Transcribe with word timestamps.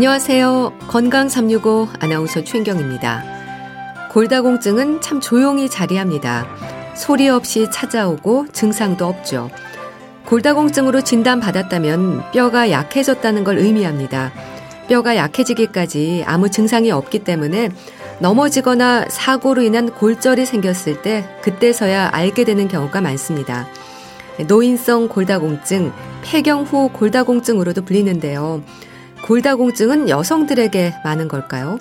안녕하세요. 0.00 0.72
건강 0.88 1.28
365 1.28 1.88
아나운서 2.00 2.42
최인경입니다. 2.42 3.22
골다공증은 4.10 5.02
참 5.02 5.20
조용히 5.20 5.68
자리합니다. 5.68 6.46
소리 6.96 7.28
없이 7.28 7.66
찾아오고 7.70 8.46
증상도 8.50 9.04
없죠. 9.04 9.50
골다공증으로 10.24 11.02
진단받았다면 11.02 12.30
뼈가 12.32 12.70
약해졌다는 12.70 13.44
걸 13.44 13.58
의미합니다. 13.58 14.32
뼈가 14.88 15.16
약해지기까지 15.16 16.24
아무 16.26 16.48
증상이 16.48 16.90
없기 16.90 17.18
때문에 17.18 17.68
넘어지거나 18.20 19.04
사고로 19.10 19.60
인한 19.60 19.90
골절이 19.90 20.46
생겼을 20.46 21.02
때 21.02 21.28
그때서야 21.42 22.08
알게 22.10 22.44
되는 22.44 22.68
경우가 22.68 23.02
많습니다. 23.02 23.68
노인성 24.48 25.08
골다공증, 25.08 25.92
폐경 26.24 26.62
후 26.62 26.88
골다공증으로도 26.88 27.82
불리는데요. 27.84 28.62
골다공증은 29.26 30.08
여성들에게 30.08 30.94
많은 31.04 31.28
걸까요? 31.28 31.78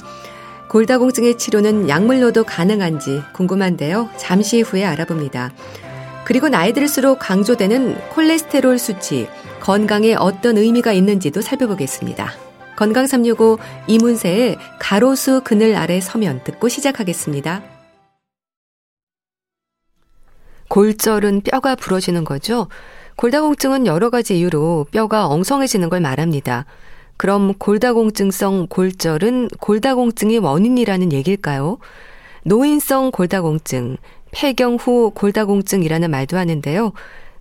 골다공증의 0.69 1.37
치료는 1.37 1.89
약물로도 1.89 2.43
가능한지 2.43 3.23
궁금한데요. 3.33 4.09
잠시 4.17 4.61
후에 4.61 4.85
알아봅니다. 4.85 5.51
그리고 6.25 6.47
나이 6.47 6.73
들수록 6.73 7.17
강조되는 7.19 8.09
콜레스테롤 8.09 8.77
수치, 8.77 9.27
건강에 9.61 10.13
어떤 10.13 10.57
의미가 10.57 10.93
있는지도 10.93 11.41
살펴보겠습니다. 11.41 12.31
건강 12.75 13.07
365 13.07 13.57
이문세의 13.87 14.57
가로수 14.77 15.41
그늘 15.43 15.75
아래 15.75 15.99
서면 15.99 16.41
듣고 16.43 16.69
시작하겠습니다. 16.69 17.63
골절은 20.69 21.41
뼈가 21.41 21.75
부러지는 21.75 22.23
거죠. 22.23 22.67
골다공증은 23.15 23.87
여러 23.87 24.09
가지 24.09 24.37
이유로 24.37 24.85
뼈가 24.91 25.27
엉성해지는 25.27 25.89
걸 25.89 25.99
말합니다. 25.99 26.65
그럼 27.19 27.53
골다공증성 27.55 28.67
골절은 28.69 29.49
골다공증이 29.59 30.37
원인이라는 30.37 31.11
얘기일까요? 31.11 31.77
노인성 32.45 33.11
골다공증, 33.11 33.97
폐경 34.31 34.75
후 34.75 35.11
골다공증이라는 35.13 36.11
말도 36.11 36.37
하는데요. 36.37 36.93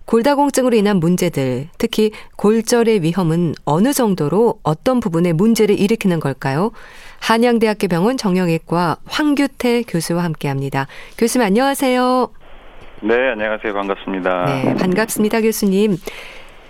골다공증으로 0.03 0.75
인한 0.75 0.97
문제들, 0.97 1.69
특히 1.77 2.11
골절의 2.35 3.03
위험은 3.03 3.53
어느 3.63 3.93
정도로 3.93 4.59
어떤 4.63 4.99
부분에 4.99 5.31
문제를 5.31 5.79
일으키는 5.79 6.19
걸까요? 6.19 6.71
한양대학교 7.21 7.87
병원 7.87 8.17
정형외과 8.17 8.97
황규태 9.05 9.83
교수와 9.83 10.25
함께 10.25 10.49
합니다. 10.49 10.87
교수님 11.17 11.45
안녕하세요. 11.45 12.31
네, 13.01 13.15
안녕하세요. 13.31 13.73
반갑습니다. 13.73 14.45
네, 14.45 14.75
반갑습니다, 14.75 15.39
교수님. 15.39 15.95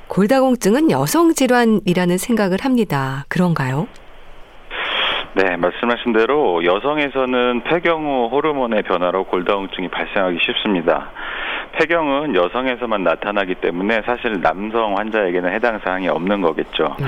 골다공증은 0.09 0.91
여성 0.91 1.33
질환이라는 1.33 2.17
생각을 2.17 2.57
합니다. 2.61 3.25
그런가요? 3.29 3.87
네, 5.33 5.55
말씀하신 5.55 6.13
대로 6.13 6.65
여성에서는 6.65 7.61
폐경 7.63 8.03
후 8.03 8.27
호르몬의 8.31 8.81
변화로 8.83 9.25
골다공증이 9.25 9.87
발생하기 9.89 10.39
쉽습니다. 10.41 11.11
폐경은 11.73 12.35
여성에서만 12.35 13.03
나타나기 13.03 13.55
때문에 13.55 14.01
사실 14.05 14.41
남성 14.41 14.97
환자에게는 14.97 15.53
해당 15.53 15.79
사항이 15.79 16.09
없는 16.09 16.41
거겠죠. 16.41 16.95
네. 16.99 17.05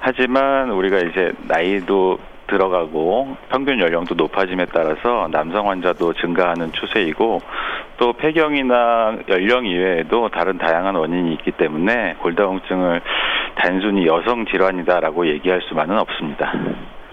하지만 0.00 0.70
우리가 0.70 0.98
이제 0.98 1.32
나이도 1.48 2.18
들어가고 2.52 3.36
평균 3.50 3.80
연령도 3.80 4.14
높아짐에 4.14 4.66
따라서 4.72 5.28
남성 5.30 5.70
환자도 5.70 6.12
증가하는 6.14 6.72
추세이고 6.72 7.40
또 7.96 8.12
폐경이나 8.12 9.18
연령 9.28 9.64
이외에도 9.64 10.28
다른 10.28 10.58
다양한 10.58 10.94
원인이 10.94 11.32
있기 11.34 11.52
때문에 11.52 12.16
골다공증을 12.20 13.00
단순히 13.56 14.06
여성 14.06 14.44
질환이다라고 14.46 15.26
얘기할 15.28 15.62
수만은 15.68 15.98
없습니다. 15.98 16.52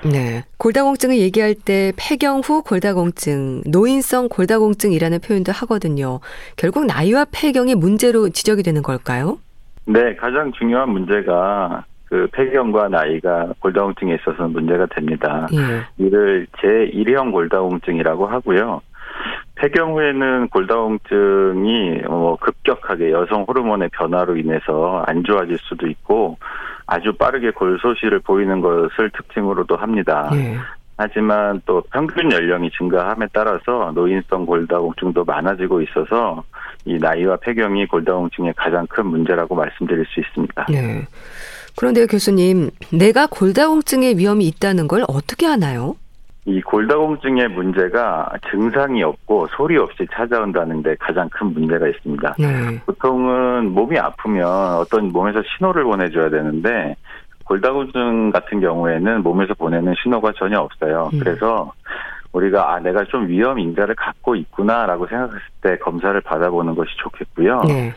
네. 0.04 0.44
골다공증을 0.58 1.18
얘기할 1.18 1.56
때 1.56 1.92
폐경 1.98 2.40
후 2.40 2.64
골다공증, 2.64 3.64
노인성 3.70 4.30
골다공증이라는 4.30 5.20
표현도 5.20 5.52
하거든요. 5.52 6.20
결국 6.56 6.86
나이와 6.86 7.26
폐경이 7.32 7.76
문제로 7.76 8.30
지적이 8.30 8.64
되는 8.64 8.82
걸까요? 8.82 9.40
네, 9.86 10.16
가장 10.16 10.52
중요한 10.54 10.90
문제가 10.90 11.84
그 12.10 12.28
폐경과 12.32 12.90
나이가 12.90 13.54
골다공증에 13.60 14.16
있어서는 14.16 14.52
문제가 14.52 14.88
됩니다. 14.88 15.48
예. 15.54 16.04
이를 16.04 16.48
제1형 16.58 17.32
골다공증이라고 17.32 18.26
하고요. 18.26 18.82
폐경 19.56 19.94
후에는 19.94 20.48
골다공증이 20.50 22.02
뭐 22.08 22.36
급격하게 22.38 23.12
여성 23.12 23.44
호르몬의 23.44 23.90
변화로 23.90 24.38
인해서 24.38 25.04
안 25.06 25.24
좋아질 25.24 25.58
수도 25.60 25.88
있고 25.88 26.38
아주 26.88 27.14
빠르게 27.14 27.52
골소시를 27.52 28.20
보이는 28.20 28.60
것을 28.62 29.12
특징으로도 29.12 29.76
합니다. 29.76 30.32
예. 30.34 30.58
하지만 30.98 31.62
또 31.66 31.82
평균 31.94 32.32
연령이 32.32 32.72
증가함에 32.72 33.28
따라서 33.32 33.92
노인성 33.94 34.46
골다공증도 34.48 35.24
많아지고 35.26 35.82
있어서 35.82 36.44
이 36.86 36.98
나이와 36.98 37.38
폐경이 37.38 37.86
골다공증의 37.86 38.54
가장 38.58 38.88
큰 38.88 39.06
문제라고 39.06 39.56
말씀드릴 39.56 40.06
수 40.08 40.20
있습니다. 40.20 40.66
네. 40.70 41.06
그런데 41.80 42.06
교수님, 42.06 42.72
내가 42.92 43.26
골다공증의 43.28 44.18
위험이 44.18 44.48
있다는 44.48 44.90
걸 44.90 45.04
어떻게 45.08 45.48
아나요? 45.48 45.96
이 46.44 46.60
골다공증의 46.62 47.48
문제가 47.50 48.30
증상이 48.52 49.02
없고 49.02 49.48
소리 49.56 49.78
없이 49.78 50.06
찾아온다는 50.12 50.84
데 50.84 50.94
가장 51.00 51.30
큰 51.30 51.54
문제가 51.54 51.88
있습니다. 51.88 52.36
네. 52.38 52.80
보통은 52.86 53.72
몸이 53.72 53.98
아프면 53.98 54.46
어떤 54.76 55.08
몸에서 55.08 55.42
신호를 55.56 55.86
보내줘야 55.86 56.30
되는데 56.30 56.98
골다공증 57.46 58.32
같은 58.32 58.60
경우에는 58.60 59.24
몸에서 59.24 59.54
보내는 59.54 59.94
신호가 60.04 60.34
전혀 60.38 60.60
없어요. 60.60 61.10
음. 61.14 61.20
그래서 61.20 61.72
우리가 62.34 62.74
아 62.74 62.80
내가 62.80 63.06
좀 63.06 63.28
위험 63.28 63.58
인자를 63.58 63.96
갖고 63.96 64.36
있구나라고 64.36 65.08
생각했을 65.08 65.40
때 65.62 65.78
검사를 65.78 66.20
받아보는 66.20 66.76
것이 66.76 66.92
좋겠고요. 66.98 67.62
네. 67.70 67.94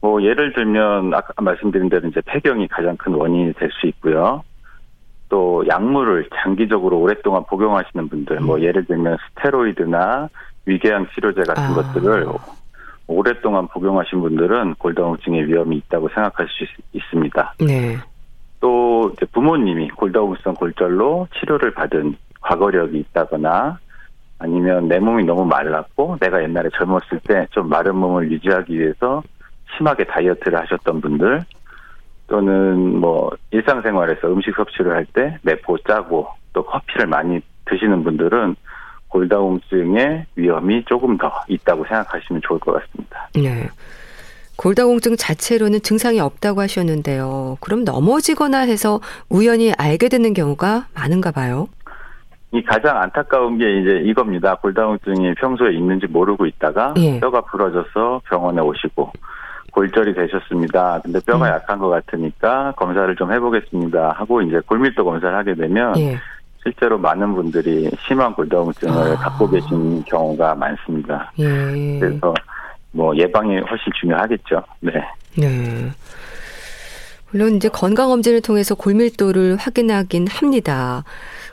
뭐 0.00 0.22
예를 0.22 0.52
들면 0.54 1.12
아까 1.14 1.32
말씀드린 1.42 1.88
대로 1.88 2.08
이제 2.08 2.20
폐경이 2.24 2.68
가장 2.68 2.96
큰 2.96 3.14
원인이 3.14 3.52
될 3.54 3.70
수 3.80 3.86
있고요. 3.88 4.42
또 5.28 5.64
약물을 5.68 6.28
장기적으로 6.42 6.98
오랫동안 6.98 7.44
복용하시는 7.44 8.08
분들, 8.08 8.40
뭐 8.40 8.56
음. 8.56 8.62
예를 8.62 8.84
들면 8.86 9.16
스테로이드나 9.28 10.28
위궤양 10.66 11.06
치료제 11.14 11.42
같은 11.42 11.62
아. 11.62 11.74
것들을 11.74 12.26
오랫동안 13.06 13.68
복용하신 13.68 14.20
분들은 14.20 14.74
골다공증의 14.74 15.46
위험이 15.46 15.76
있다고 15.78 16.08
생각할 16.08 16.46
수 16.48 16.64
있, 16.92 17.02
습니다 17.10 17.54
네. 17.60 17.96
또 18.60 19.12
부모님이 19.32 19.90
골다공증 19.90 20.54
골절로 20.54 21.28
치료를 21.38 21.74
받은 21.74 22.16
과거력이 22.40 22.98
있다거나 22.98 23.78
아니면 24.38 24.88
내 24.88 24.98
몸이 24.98 25.24
너무 25.24 25.44
말랐고 25.44 26.18
내가 26.20 26.42
옛날에 26.42 26.68
젊었을 26.76 27.20
때 27.28 27.46
좀 27.50 27.68
마른 27.68 27.96
몸을 27.96 28.30
유지하기 28.32 28.78
위해서 28.78 29.22
심하게 29.76 30.04
다이어트를 30.04 30.58
하셨던 30.60 31.00
분들 31.00 31.42
또는 32.28 32.98
뭐 33.00 33.30
일상생활에서 33.50 34.28
음식 34.28 34.54
섭취를 34.54 34.92
할 34.92 35.06
때 35.12 35.38
매포 35.42 35.78
짜고 35.78 36.28
또 36.52 36.64
커피를 36.64 37.06
많이 37.06 37.40
드시는 37.64 38.04
분들은 38.04 38.56
골다공증의 39.08 40.26
위험이 40.36 40.84
조금 40.84 41.18
더 41.18 41.32
있다고 41.48 41.84
생각하시면 41.84 42.42
좋을 42.44 42.60
것 42.60 42.72
같습니다. 42.72 43.28
네. 43.34 43.68
골다공증 44.56 45.16
자체로는 45.16 45.80
증상이 45.82 46.20
없다고 46.20 46.60
하셨는데요. 46.60 47.56
그럼 47.60 47.82
넘어지거나 47.84 48.58
해서 48.60 49.00
우연히 49.28 49.72
알게 49.76 50.08
되는 50.08 50.32
경우가 50.34 50.86
많은가 50.94 51.32
봐요. 51.32 51.68
이 52.52 52.62
가장 52.62 53.00
안타까운 53.00 53.58
게 53.58 53.80
이제 53.80 54.02
이겁니다. 54.04 54.56
골다공증이 54.56 55.34
평소에 55.34 55.72
있는지 55.72 56.06
모르고 56.06 56.46
있다가 56.46 56.94
예. 56.98 57.18
뼈가 57.20 57.40
부러져서 57.40 58.22
병원에 58.28 58.60
오시고 58.60 59.10
골절이 59.70 60.14
되셨습니다. 60.14 61.00
근데 61.02 61.20
뼈가 61.20 61.46
음. 61.46 61.50
약한 61.52 61.78
것 61.78 61.88
같으니까 61.88 62.72
검사를 62.76 63.14
좀 63.16 63.32
해보겠습니다. 63.32 64.12
하고 64.16 64.42
이제 64.42 64.60
골밀도 64.66 65.04
검사를 65.04 65.36
하게 65.36 65.54
되면 65.54 65.98
예. 65.98 66.18
실제로 66.62 66.98
많은 66.98 67.34
분들이 67.34 67.90
심한 68.06 68.34
골다공증을 68.34 69.12
아. 69.12 69.16
갖고 69.16 69.48
계신 69.48 70.02
경우가 70.04 70.54
많습니다. 70.54 71.32
예. 71.38 71.98
그래서 71.98 72.34
뭐 72.92 73.16
예방이 73.16 73.58
훨씬 73.58 73.92
중요하겠죠. 74.00 74.62
네. 74.80 74.92
네. 75.38 75.90
물론 77.30 77.56
이제 77.56 77.68
건강검진을 77.68 78.42
통해서 78.42 78.74
골밀도를 78.74 79.56
확인하긴 79.56 80.26
합니다. 80.28 81.04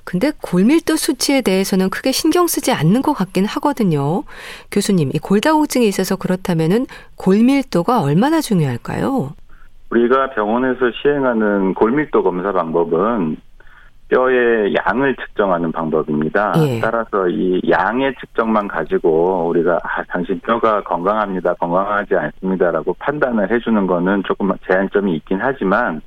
근데 0.07 0.31
골밀도 0.41 0.95
수치에 0.95 1.41
대해서는 1.41 1.89
크게 1.89 2.13
신경 2.13 2.47
쓰지 2.47 2.71
않는 2.71 3.01
것 3.01 3.11
같긴 3.11 3.45
하거든요. 3.45 4.23
교수님, 4.71 5.09
이 5.13 5.19
골다공증에 5.19 5.83
있어서 5.83 6.15
그렇다면은 6.15 6.85
골밀도가 7.17 8.01
얼마나 8.01 8.39
중요할까요? 8.39 9.33
우리가 9.89 10.29
병원에서 10.29 10.79
시행하는 11.01 11.73
골밀도 11.73 12.23
검사 12.23 12.53
방법은 12.53 13.35
뼈의 14.07 14.73
양을 14.75 15.17
측정하는 15.17 15.73
방법입니다. 15.73 16.53
예. 16.59 16.79
따라서 16.79 17.27
이 17.27 17.59
양의 17.69 18.15
측정만 18.21 18.69
가지고 18.69 19.49
우리가 19.49 19.77
아, 19.83 20.03
당신 20.07 20.39
뼈가 20.39 20.81
건강합니다, 20.83 21.55
건강하지 21.55 22.15
않습니다라고 22.15 22.95
판단을 22.99 23.51
해주는 23.51 23.85
거는 23.85 24.23
조금 24.25 24.53
제한점이 24.65 25.17
있긴 25.17 25.39
하지만 25.41 26.01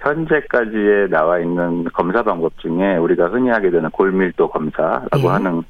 현재까지에 0.00 1.08
나와 1.08 1.38
있는 1.38 1.84
검사 1.92 2.22
방법 2.22 2.56
중에 2.58 2.96
우리가 2.96 3.28
흔히 3.28 3.50
하게 3.50 3.70
되는 3.70 3.90
골밀도 3.90 4.48
검사라고 4.48 5.22
예. 5.22 5.26
하는 5.26 5.62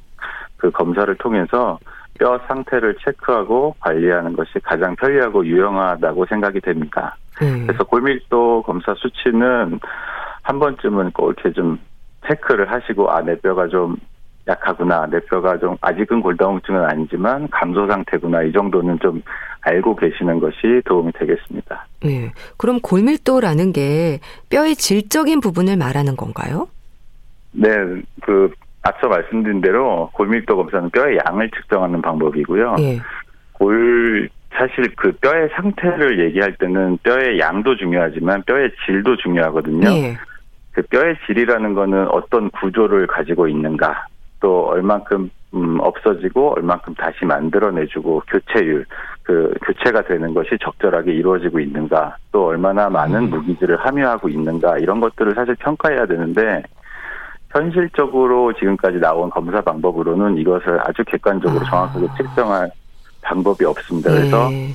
그 0.56 0.70
검사를 0.70 1.12
통해서 1.16 1.78
뼈 2.18 2.38
상태를 2.46 2.96
체크하고 3.04 3.74
관리하는 3.80 4.34
것이 4.34 4.58
가장 4.62 4.94
편리하고 4.96 5.44
유용하다고 5.46 6.26
생각이 6.26 6.60
됩니다. 6.60 7.16
음. 7.42 7.66
그래서 7.66 7.84
골밀도 7.84 8.62
검사 8.62 8.94
수치는 8.94 9.80
한 10.42 10.58
번쯤은 10.58 11.12
꼭 11.12 11.32
이렇게 11.32 11.52
좀 11.52 11.78
체크를 12.28 12.70
하시고 12.70 13.10
아내 13.10 13.34
뼈가 13.36 13.66
좀 13.68 13.96
약하구나 14.50 15.06
내 15.06 15.20
뼈가 15.20 15.58
좀 15.58 15.76
아직은 15.80 16.20
골다공증은 16.20 16.84
아니지만 16.84 17.48
감소 17.50 17.86
상태구나 17.86 18.42
이 18.42 18.52
정도는 18.52 18.98
좀 19.00 19.22
알고 19.62 19.96
계시는 19.96 20.40
것이 20.40 20.82
도움이 20.84 21.12
되겠습니다. 21.12 21.86
네. 22.02 22.32
그럼 22.56 22.80
골밀도라는 22.80 23.72
게 23.72 24.18
뼈의 24.50 24.74
질적인 24.74 25.40
부분을 25.40 25.76
말하는 25.76 26.16
건가요? 26.16 26.68
네, 27.52 27.68
그 28.22 28.52
앞서 28.82 29.08
말씀드린 29.08 29.60
대로 29.60 30.10
골밀도 30.14 30.56
검사는 30.56 30.88
뼈의 30.90 31.18
양을 31.26 31.50
측정하는 31.50 32.00
방법이고요. 32.00 32.76
예. 32.80 33.00
골 33.52 34.28
사실 34.52 34.94
그 34.96 35.12
뼈의 35.12 35.50
상태를 35.54 36.18
얘기할 36.26 36.56
때는 36.56 36.98
뼈의 37.02 37.38
양도 37.38 37.76
중요하지만 37.76 38.42
뼈의 38.44 38.72
질도 38.84 39.16
중요하거든요. 39.16 39.90
예. 39.90 40.16
그 40.72 40.82
뼈의 40.82 41.16
질이라는 41.26 41.74
거는 41.74 42.08
어떤 42.08 42.50
구조를 42.50 43.06
가지고 43.06 43.48
있는가, 43.48 44.06
또 44.40 44.66
얼만큼 44.68 45.30
음, 45.52 45.78
없어지고 45.80 46.54
얼만큼 46.56 46.94
다시 46.94 47.24
만들어내주고 47.24 48.22
교체율 48.28 48.86
그 49.22 49.52
교체가 49.64 50.02
되는 50.02 50.32
것이 50.32 50.50
적절하게 50.62 51.12
이루어지고 51.12 51.60
있는가 51.60 52.16
또 52.32 52.46
얼마나 52.46 52.88
많은 52.88 53.24
음. 53.24 53.30
무기질을 53.30 53.76
함유하고 53.84 54.28
있는가 54.28 54.78
이런 54.78 55.00
것들을 55.00 55.34
사실 55.34 55.54
평가해야 55.56 56.06
되는데 56.06 56.62
현실적으로 57.50 58.52
지금까지 58.52 58.98
나온 58.98 59.28
검사 59.28 59.60
방법으로는 59.60 60.36
이것을 60.38 60.80
아주 60.82 61.02
객관적으로 61.04 61.60
아. 61.66 61.70
정확하게 61.70 62.06
측정할 62.16 62.70
방법이 63.22 63.64
없습니다. 63.64 64.10
그래서 64.10 64.48
네. 64.48 64.74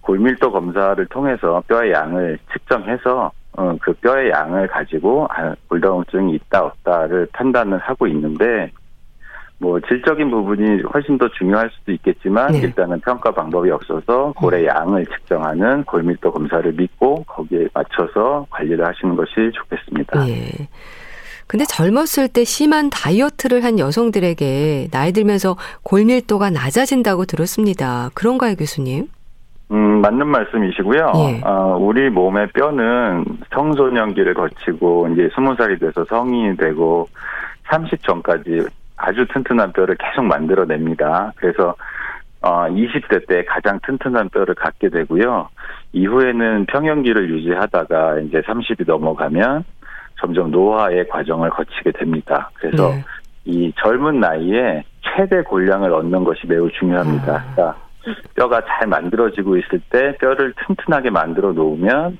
골밀도 0.00 0.50
검사를 0.50 1.04
통해서 1.06 1.62
뼈의 1.66 1.92
양을 1.92 2.38
측정해서 2.52 3.30
어, 3.54 3.76
그 3.82 3.92
뼈의 3.94 4.30
양을 4.30 4.68
가지고 4.68 5.26
아, 5.30 5.54
골다공증이 5.68 6.34
있다 6.34 6.64
없다를 6.64 7.28
판단을 7.32 7.78
하고 7.78 8.06
있는데 8.06 8.70
뭐 9.62 9.78
질적인 9.78 10.28
부분이 10.28 10.82
훨씬 10.92 11.16
더 11.16 11.28
중요할 11.38 11.70
수도 11.70 11.92
있겠지만 11.92 12.50
네. 12.50 12.58
일단은 12.58 13.00
평가 13.00 13.30
방법이 13.30 13.70
없어서 13.70 14.32
골의 14.36 14.66
양을 14.66 15.06
측정하는 15.06 15.84
골밀도 15.84 16.32
검사를 16.32 16.72
믿고 16.72 17.22
거기에 17.28 17.68
맞춰서 17.72 18.44
관리를 18.50 18.84
하시는 18.84 19.14
것이 19.14 19.52
좋겠습니다. 19.54 20.24
네. 20.24 20.68
근데 21.46 21.64
젊었을 21.64 22.26
때 22.26 22.42
심한 22.42 22.90
다이어트를 22.90 23.62
한 23.62 23.78
여성들에게 23.78 24.88
나이 24.90 25.12
들면서 25.12 25.56
골밀도가 25.84 26.50
낮아진다고 26.50 27.26
들었습니다. 27.26 28.10
그런가요, 28.14 28.56
교수님? 28.56 29.06
음, 29.70 30.00
맞는 30.00 30.26
말씀이시고요. 30.26 31.12
예. 31.14 31.40
어, 31.44 31.78
우리 31.80 32.10
몸의 32.10 32.48
뼈는 32.48 33.24
청소년기를 33.54 34.34
거치고 34.34 35.08
이제 35.12 35.28
스무 35.36 35.54
살이 35.54 35.78
돼서 35.78 36.04
성인이 36.04 36.56
되고 36.56 37.08
30 37.70 38.02
전까지 38.02 38.66
아주 39.04 39.26
튼튼한 39.26 39.72
뼈를 39.72 39.96
계속 39.96 40.22
만들어냅니다. 40.24 41.32
그래서 41.36 41.74
어, 42.40 42.66
20대 42.68 43.26
때 43.26 43.44
가장 43.44 43.80
튼튼한 43.84 44.28
뼈를 44.30 44.54
갖게 44.54 44.88
되고요. 44.88 45.48
이후에는 45.92 46.66
평형기를 46.66 47.28
유지하다가 47.30 48.20
이제 48.20 48.40
30이 48.40 48.86
넘어가면 48.86 49.64
점점 50.20 50.52
노화의 50.52 51.08
과정을 51.08 51.50
거치게 51.50 51.92
됩니다. 51.92 52.50
그래서 52.54 52.90
네. 52.90 53.04
이 53.44 53.72
젊은 53.82 54.20
나이에 54.20 54.84
최대 55.02 55.42
골량을 55.42 55.92
얻는 55.92 56.22
것이 56.22 56.46
매우 56.46 56.70
중요합니다. 56.70 57.34
아. 57.34 57.52
그러니까 57.54 57.76
뼈가 58.34 58.60
잘 58.64 58.86
만들어지고 58.86 59.56
있을 59.56 59.80
때 59.90 60.16
뼈를 60.18 60.54
튼튼하게 60.66 61.10
만들어 61.10 61.52
놓으면 61.52 62.18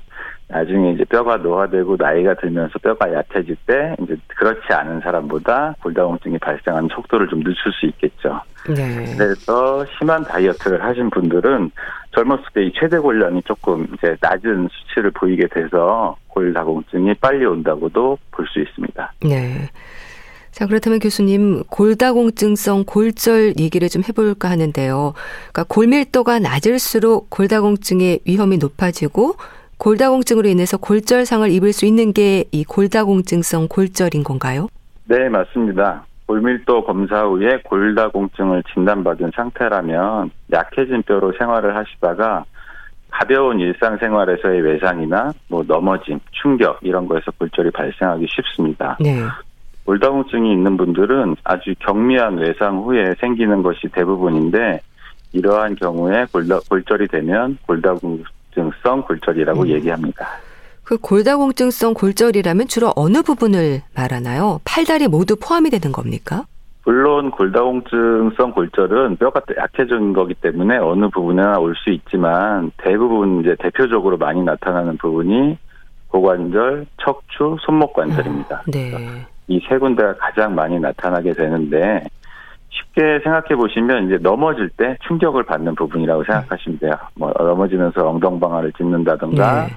나중에 0.53 0.91
이제 0.91 1.03
뼈가 1.05 1.37
노화되고 1.37 1.95
나이가 1.97 2.35
들면서 2.35 2.77
뼈가 2.79 3.11
약해질 3.11 3.55
때 3.65 3.95
이제 4.01 4.15
그렇지 4.27 4.71
않은 4.71 5.01
사람보다 5.01 5.75
골다공증이 5.81 6.37
발생하는 6.37 6.89
속도를 6.93 7.27
좀 7.27 7.39
늦출 7.43 7.71
수 7.73 7.87
있겠죠. 7.87 8.39
네. 8.67 9.15
그래서 9.17 9.83
심한 9.97 10.23
다이어트를 10.23 10.83
하신 10.83 11.09
분들은 11.09 11.71
젊었을 12.11 12.43
때 12.53 12.63
이 12.63 12.71
최대 12.79 12.99
골량이 12.99 13.41
조금 13.43 13.87
이제 13.95 14.15
낮은 14.21 14.69
수치를 14.71 15.09
보이게 15.11 15.47
돼서 15.47 16.15
골다공증이 16.27 17.15
빨리 17.15 17.45
온다고도 17.45 18.19
볼 18.31 18.45
수 18.47 18.59
있습니다. 18.59 19.13
네. 19.23 19.69
자, 20.51 20.67
그렇다면 20.67 20.99
교수님, 20.99 21.63
골다공증성 21.63 22.83
골절 22.85 23.55
얘기를 23.57 23.89
좀 23.89 24.03
해볼까 24.07 24.51
하는데요. 24.51 25.13
그러니까 25.51 25.63
골밀도가 25.67 26.37
낮을수록 26.37 27.31
골다공증의 27.31 28.19
위험이 28.27 28.59
높아지고 28.59 29.33
골다공증으로 29.83 30.47
인해서 30.47 30.77
골절상을 30.77 31.51
입을 31.51 31.73
수 31.73 31.85
있는 31.85 32.13
게 32.13 32.45
이 32.53 32.63
골다공증성 32.63 33.67
골절인 33.67 34.23
건가요? 34.23 34.69
네, 35.05 35.27
맞습니다. 35.27 36.05
골밀도 36.25 36.85
검사 36.85 37.23
후에 37.23 37.57
골다공증을 37.65 38.63
진단받은 38.73 39.31
상태라면 39.35 40.31
약해진 40.53 41.03
뼈로 41.03 41.33
생활을 41.37 41.75
하시다가 41.75 42.45
가벼운 43.09 43.59
일상생활에서의 43.59 44.61
외상이나 44.61 45.33
뭐 45.49 45.63
넘어짐, 45.67 46.17
충격 46.31 46.79
이런 46.81 47.05
거에서 47.05 47.31
골절이 47.37 47.71
발생하기 47.71 48.25
쉽습니다. 48.29 48.97
네. 49.01 49.19
골다공증이 49.83 50.49
있는 50.49 50.77
분들은 50.77 51.35
아주 51.43 51.75
경미한 51.79 52.37
외상 52.37 52.77
후에 52.77 53.15
생기는 53.19 53.61
것이 53.61 53.89
대부분인데 53.89 54.79
이러한 55.33 55.75
경우에 55.75 56.25
골다, 56.31 56.59
골절이 56.69 57.09
되면 57.09 57.57
골다공 57.67 58.23
증성 58.53 59.01
골절이라고 59.03 59.61
음. 59.63 59.67
얘기합니다. 59.69 60.27
그 60.83 60.97
골다공증성 60.97 61.93
골절이라면 61.93 62.67
주로 62.67 62.91
어느 62.95 63.21
부분을 63.21 63.81
말하나요? 63.95 64.59
팔다리 64.65 65.07
모두 65.07 65.35
포함이 65.37 65.69
되는 65.69 65.91
겁니까? 65.93 66.43
물론 66.85 67.31
골다공증성 67.31 68.51
골절은 68.51 69.15
뼈가 69.17 69.41
약해진 69.57 70.11
거기 70.13 70.33
때문에 70.33 70.77
어느 70.77 71.07
부분에나 71.09 71.57
올 71.59 71.73
수 71.75 71.89
있지만 71.91 72.71
대부분 72.77 73.39
이제 73.41 73.55
대표적으로 73.59 74.17
많이 74.17 74.43
나타나는 74.43 74.97
부분이 74.97 75.57
고관절, 76.09 76.85
척추, 77.03 77.55
손목 77.61 77.93
관절입니다. 77.93 78.55
아, 78.57 78.61
네. 78.67 79.25
이 79.47 79.59
세 79.67 79.77
군데가 79.77 80.15
가장 80.17 80.53
많이 80.55 80.79
나타나게 80.79 81.33
되는데 81.33 82.03
쉽게 82.73 83.19
생각해 83.23 83.55
보시면 83.55 84.07
이제 84.07 84.17
넘어질 84.17 84.69
때 84.69 84.97
충격을 85.07 85.43
받는 85.43 85.75
부분이라고 85.75 86.23
생각하시면 86.23 86.79
돼요. 86.79 86.93
뭐 87.15 87.31
넘어지면서 87.37 88.07
엉덩방아를 88.09 88.73
짚는다던가 88.73 89.67
네. 89.67 89.73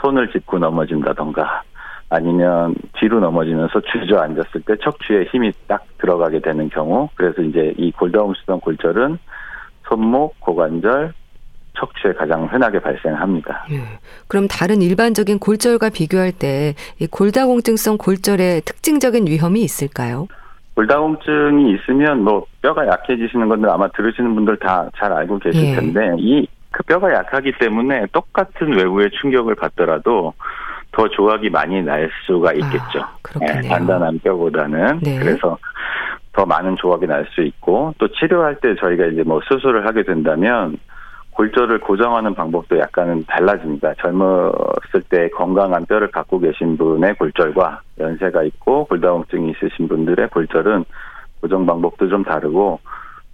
손을 0.00 0.30
짚고 0.32 0.58
넘어진다던가 0.58 1.62
아니면 2.08 2.74
뒤로 2.98 3.20
넘어지면서 3.20 3.80
주저앉았을 3.80 4.62
때 4.62 4.74
척추에 4.82 5.24
힘이 5.30 5.52
딱 5.68 5.84
들어가게 5.98 6.40
되는 6.40 6.68
경우 6.68 7.08
그래서 7.14 7.40
이제 7.42 7.72
이 7.78 7.92
골다공증성 7.92 8.60
골절은 8.60 9.18
손목, 9.88 10.38
고관절, 10.40 11.12
척추에 11.78 12.12
가장 12.12 12.46
흔하게 12.46 12.80
발생합니다. 12.80 13.66
예. 13.70 13.80
그럼 14.26 14.48
다른 14.48 14.82
일반적인 14.82 15.38
골절과 15.38 15.90
비교할 15.90 16.32
때 16.32 16.74
이 16.98 17.06
골다공증성 17.06 17.96
골절의 17.98 18.62
특징적인 18.62 19.26
위험이 19.26 19.62
있을까요? 19.62 20.26
골다공증이 20.74 21.72
있으면 21.74 22.22
뭐 22.24 22.46
뼈가 22.62 22.86
약해지시는 22.86 23.48
건들 23.48 23.68
아마 23.70 23.88
들으시는 23.88 24.34
분들 24.34 24.56
다 24.58 24.88
잘 24.96 25.12
알고 25.12 25.38
계실 25.38 25.64
예. 25.66 25.74
텐데 25.74 26.14
이 26.18 26.46
그 26.72 26.82
뼈가 26.84 27.12
약하기 27.12 27.54
때문에 27.58 28.06
똑같은 28.12 28.72
외부의 28.76 29.10
충격을 29.20 29.56
받더라도 29.56 30.34
더 30.92 31.08
조각이 31.08 31.50
많이 31.50 31.82
날 31.82 32.08
수가 32.26 32.52
있겠죠. 32.52 33.00
아, 33.00 33.38
네, 33.40 33.68
단단한 33.68 34.20
뼈보다는 34.20 35.00
네. 35.00 35.18
그래서 35.18 35.58
더 36.32 36.46
많은 36.46 36.76
조각이 36.76 37.06
날 37.06 37.26
수 37.34 37.42
있고 37.42 37.92
또 37.98 38.06
치료할 38.08 38.56
때 38.60 38.74
저희가 38.76 39.06
이제 39.06 39.22
뭐 39.24 39.40
수술을 39.48 39.86
하게 39.86 40.04
된다면 40.04 40.78
골절을 41.40 41.80
고정하는 41.80 42.34
방법도 42.34 42.78
약간은 42.78 43.24
달라집니다. 43.26 43.94
젊었을 43.94 45.00
때 45.08 45.30
건강한 45.30 45.86
뼈를 45.86 46.10
갖고 46.10 46.38
계신 46.38 46.76
분의 46.76 47.14
골절과 47.14 47.80
연세가 47.98 48.42
있고 48.42 48.84
골다공증이 48.84 49.52
있으신 49.52 49.88
분들의 49.88 50.28
골절은 50.28 50.84
고정 51.40 51.64
방법도 51.64 52.10
좀 52.10 52.24
다르고 52.24 52.78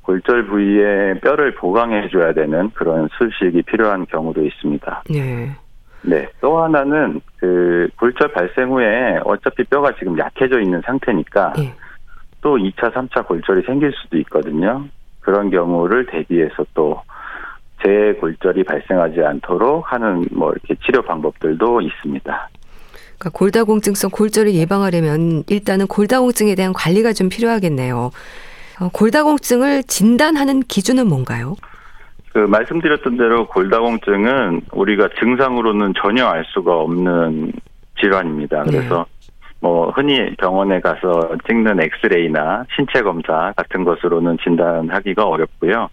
골절 0.03 0.47
부위에 0.47 1.15
뼈를 1.19 1.57
보강해 1.57 2.09
줘야 2.09 2.33
되는 2.33 2.71
그런 2.75 3.09
수식이 3.19 3.63
필요한 3.63 4.07
경우도 4.07 4.41
있습니다. 4.45 5.03
네. 5.11 5.51
네. 6.03 6.29
또 6.41 6.63
하나는 6.63 7.21
그 7.39 7.89
골절 7.99 8.31
발생 8.31 8.71
후에 8.71 9.19
어차피 9.25 9.65
뼈가 9.65 9.91
지금 9.99 10.17
약해져 10.17 10.61
있는 10.61 10.81
상태니까 10.83 11.55
네. 11.57 11.75
또 12.41 12.57
2차, 12.57 12.93
3차 12.93 13.27
골절이 13.27 13.63
생길 13.63 13.93
수도 14.01 14.17
있거든요. 14.19 14.85
그런 15.19 15.51
경우를 15.51 16.07
대비해서 16.07 16.65
또 16.73 17.03
재골절이 17.87 18.65
발생하지 18.65 19.21
않도록 19.23 19.93
하는 19.93 20.27
뭐 20.33 20.51
이렇게 20.51 20.75
치료 20.85 21.03
방법들도 21.03 21.81
있습니다. 21.81 22.49
그러니까 23.19 23.39
골다공증성 23.39 24.11
골절을 24.11 24.55
예방하려면 24.55 25.45
일단은 25.49 25.87
골다공증에 25.87 26.55
대한 26.57 26.73
관리가 26.73 27.13
좀 27.13 27.29
필요하겠네요. 27.29 28.11
어, 28.81 28.89
골다공증을 28.93 29.85
진단하는 29.85 30.61
기준은 30.61 31.07
뭔가요? 31.07 31.55
그 32.33 32.41
말씀드렸던 32.41 33.17
대로 33.17 33.47
골다공증은 33.47 34.63
우리가 34.73 35.09
증상으로는 35.19 35.95
전혀 36.03 36.27
알 36.27 36.45
수가 36.49 36.77
없는 36.77 37.53
질환입니다. 38.01 38.65
네. 38.65 38.71
그래서 38.73 39.07
네. 39.09 39.33
뭐 39.61 39.91
흔히 39.91 40.35
병원에 40.37 40.81
가서 40.81 41.31
찍는 41.49 41.81
엑스레이나 41.81 42.67
신체 42.77 43.01
검사 43.01 43.55
같은 43.57 43.85
것으로는 43.85 44.37
진단하기가 44.45 45.25
어렵고요. 45.25 45.89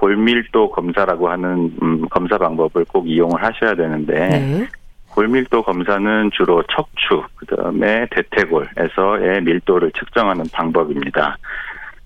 골밀도 0.00 0.70
검사라고 0.70 1.28
하는 1.28 1.76
음, 1.82 2.08
검사 2.08 2.38
방법을 2.38 2.86
꼭 2.86 3.06
이용을 3.06 3.42
하셔야 3.44 3.74
되는데 3.74 4.28
네. 4.28 4.66
골밀도 5.10 5.62
검사는 5.62 6.30
주로 6.32 6.62
척추 6.74 7.22
그다음에 7.36 8.06
대퇴골에서의 8.10 9.42
밀도를 9.42 9.92
측정하는 9.92 10.46
방법입니다. 10.52 11.36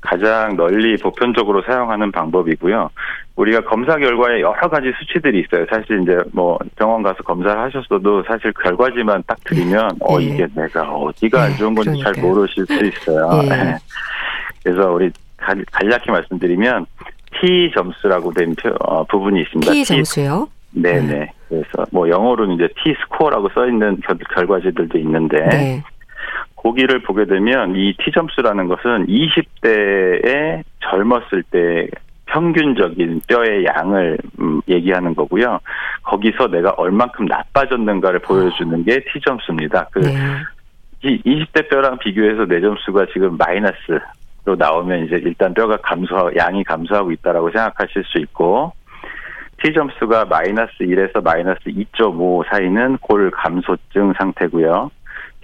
가장 0.00 0.56
널리 0.56 0.96
보편적으로 0.96 1.62
사용하는 1.62 2.10
방법이고요. 2.10 2.90
우리가 3.36 3.60
검사 3.62 3.96
결과에 3.96 4.40
여러 4.40 4.68
가지 4.68 4.92
수치들이 4.98 5.40
있어요. 5.40 5.64
사실 5.70 6.02
이제 6.02 6.18
뭐 6.32 6.58
병원 6.76 7.02
가서 7.02 7.22
검사를 7.22 7.58
하셨어도 7.58 8.24
사실 8.24 8.52
결과지만 8.54 9.22
딱 9.26 9.38
드리면 9.44 9.88
네. 9.88 9.96
어 10.00 10.20
이게 10.20 10.46
내가 10.54 10.90
어디가 10.90 11.42
안 11.44 11.56
좋은 11.56 11.74
건지 11.74 12.02
잘 12.02 12.12
모르실 12.20 12.66
수 12.66 12.84
있어요. 12.84 13.42
네. 13.42 13.76
그래서 14.64 14.90
우리 14.92 15.10
간략히 15.36 16.10
말씀드리면 16.10 16.86
T 17.40 17.70
점수라고 17.74 18.32
된 18.32 18.54
어, 18.80 19.04
부분이 19.04 19.42
있습니다. 19.42 19.72
T 19.72 19.84
점수요? 19.84 20.48
네네. 20.72 21.06
네. 21.06 21.32
그래서 21.48 21.86
뭐 21.92 22.08
영어로는 22.08 22.56
이제 22.56 22.68
T 22.82 22.94
스코어라고 23.02 23.48
써 23.54 23.66
있는 23.66 24.00
결과지들도 24.34 24.98
있는데 24.98 25.38
네. 25.48 25.82
고기를 26.54 27.02
보게 27.02 27.26
되면 27.26 27.76
이 27.76 27.94
T 27.98 28.10
점수라는 28.12 28.68
것은 28.68 29.06
20대에 29.06 30.62
젊었을 30.80 31.42
때 31.50 31.88
평균적인 32.26 33.20
뼈의 33.28 33.64
양을 33.66 34.18
음, 34.40 34.60
얘기하는 34.68 35.14
거고요. 35.14 35.60
거기서 36.02 36.48
내가 36.48 36.70
얼만큼 36.70 37.26
나빠졌는가를 37.26 38.20
보여주는 38.20 38.84
게 38.84 39.04
T 39.12 39.20
점수입니다. 39.24 39.88
그 39.92 40.00
네. 40.00 40.16
20대 41.04 41.68
뼈랑 41.68 41.98
비교해서 41.98 42.46
내 42.46 42.60
점수가 42.60 43.06
지금 43.12 43.36
마이너스 43.36 43.76
로 44.44 44.56
나오면 44.56 45.06
이제 45.06 45.16
일단 45.24 45.54
뼈가 45.54 45.78
감소, 45.78 46.30
양이 46.36 46.62
감소하고 46.64 47.12
있다라고 47.12 47.50
생각하실 47.50 48.04
수 48.04 48.18
있고 48.18 48.72
T 49.62 49.72
점수가 49.72 50.26
마이너스 50.26 50.72
1에서 50.80 51.22
마이너스 51.22 51.60
2.5 51.64 52.44
사이는 52.50 52.98
골 52.98 53.30
감소증 53.30 54.12
상태고요. 54.18 54.90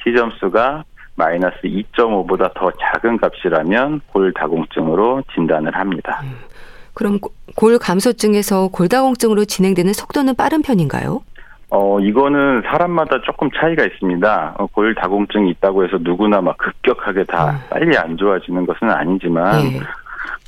T 0.04 0.14
점수가 0.14 0.84
마이너스 1.14 1.56
2.5보다 1.62 2.52
더 2.54 2.70
작은 2.72 3.18
값이라면 3.18 4.00
골다공증으로 4.12 5.22
진단을 5.34 5.74
합니다. 5.74 6.20
음, 6.22 6.36
그럼 6.94 7.18
골 7.56 7.78
감소증에서 7.78 8.68
골다공증으로 8.68 9.44
진행되는 9.46 9.92
속도는 9.92 10.34
빠른 10.34 10.62
편인가요? 10.62 11.22
어, 11.70 12.00
이거는 12.00 12.62
사람마다 12.62 13.20
조금 13.22 13.48
차이가 13.52 13.84
있습니다. 13.84 14.54
어, 14.58 14.66
골다공증이 14.66 15.50
있다고 15.50 15.84
해서 15.84 15.98
누구나 16.00 16.40
막 16.40 16.58
급격하게 16.58 17.24
다 17.24 17.50
음. 17.50 17.58
빨리 17.70 17.96
안 17.96 18.16
좋아지는 18.16 18.66
것은 18.66 18.90
아니지만, 18.90 19.62
네. 19.62 19.80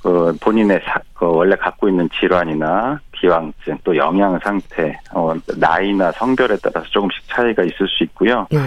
그 0.03 0.37
본인의 0.41 0.81
사, 0.85 0.99
그 1.15 1.27
원래 1.27 1.55
갖고 1.55 1.89
있는 1.89 2.09
질환이나 2.19 2.99
기왕증 3.13 3.79
또 3.85 3.97
영양 3.97 4.37
상태, 4.41 4.99
어, 5.15 5.33
나이나 5.57 6.11
성별에 6.11 6.57
따라서 6.61 6.89
조금씩 6.91 7.29
차이가 7.29 7.63
있을 7.63 7.87
수 7.87 8.03
있고요. 8.05 8.49
네. 8.51 8.59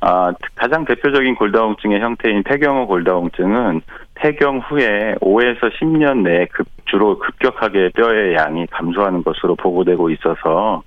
아, 0.00 0.32
가장 0.54 0.84
대표적인 0.84 1.34
골다공증의 1.34 2.00
형태인 2.00 2.44
폐경후 2.44 2.86
골다공증은 2.86 3.80
폐경 4.14 4.58
후에 4.58 5.16
5에서 5.20 5.72
10년 5.72 6.22
내에 6.22 6.46
급, 6.52 6.68
주로 6.84 7.18
급격하게 7.18 7.90
뼈의 7.96 8.34
양이 8.34 8.66
감소하는 8.68 9.24
것으로 9.24 9.56
보고되고 9.56 10.10
있어서 10.10 10.82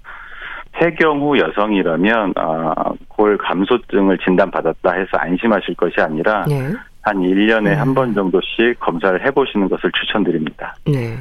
폐경 0.72 1.22
후 1.22 1.38
여성이라면 1.38 2.34
아, 2.38 2.74
골 3.08 3.38
감소증을 3.38 4.18
진단받았다 4.20 4.92
해서 4.94 5.10
안심하실 5.18 5.76
것이 5.76 6.00
아니라 6.00 6.46
네. 6.48 6.74
한 7.02 7.18
1년에 7.18 7.64
네. 7.64 7.74
한번 7.74 8.14
정도씩 8.14 8.80
검사를 8.80 9.26
해보시는 9.26 9.70
것을 9.70 9.92
추천드립니다. 9.92 10.76
네. 10.86 11.18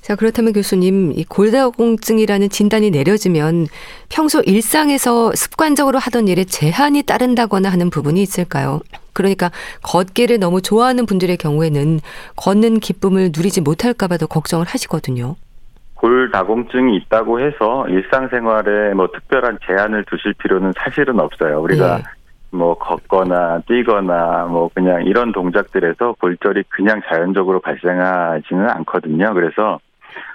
자, 0.00 0.16
그렇다면 0.16 0.54
교수님, 0.54 1.12
이 1.14 1.24
골다공증이라는 1.24 2.48
진단이 2.48 2.90
내려지면 2.90 3.66
평소 4.08 4.40
일상에서 4.40 5.32
습관적으로 5.34 5.98
하던 5.98 6.28
일에 6.28 6.44
제한이 6.44 7.02
따른다거나 7.02 7.68
하는 7.68 7.90
부분이 7.90 8.22
있을까요? 8.22 8.80
그러니까 9.12 9.50
걷기를 9.82 10.38
너무 10.38 10.62
좋아하는 10.62 11.04
분들의 11.04 11.36
경우에는 11.36 12.00
걷는 12.36 12.80
기쁨을 12.80 13.32
누리지 13.36 13.60
못할까봐 13.60 14.16
더 14.16 14.26
걱정을 14.26 14.64
하시거든요. 14.64 15.36
골다공증이 15.98 16.96
있다고 16.96 17.40
해서 17.40 17.86
일상생활에 17.88 18.94
뭐 18.94 19.08
특별한 19.08 19.58
제한을 19.66 20.04
두실 20.04 20.32
필요는 20.34 20.72
사실은 20.76 21.18
없어요. 21.18 21.60
우리가 21.60 21.96
네. 21.96 22.02
뭐 22.50 22.74
걷거나 22.78 23.60
뛰거나 23.66 24.46
뭐 24.46 24.70
그냥 24.72 25.04
이런 25.04 25.32
동작들에서 25.32 26.14
골절이 26.20 26.64
그냥 26.68 27.02
자연적으로 27.06 27.60
발생하지는 27.60 28.70
않거든요. 28.70 29.34
그래서 29.34 29.80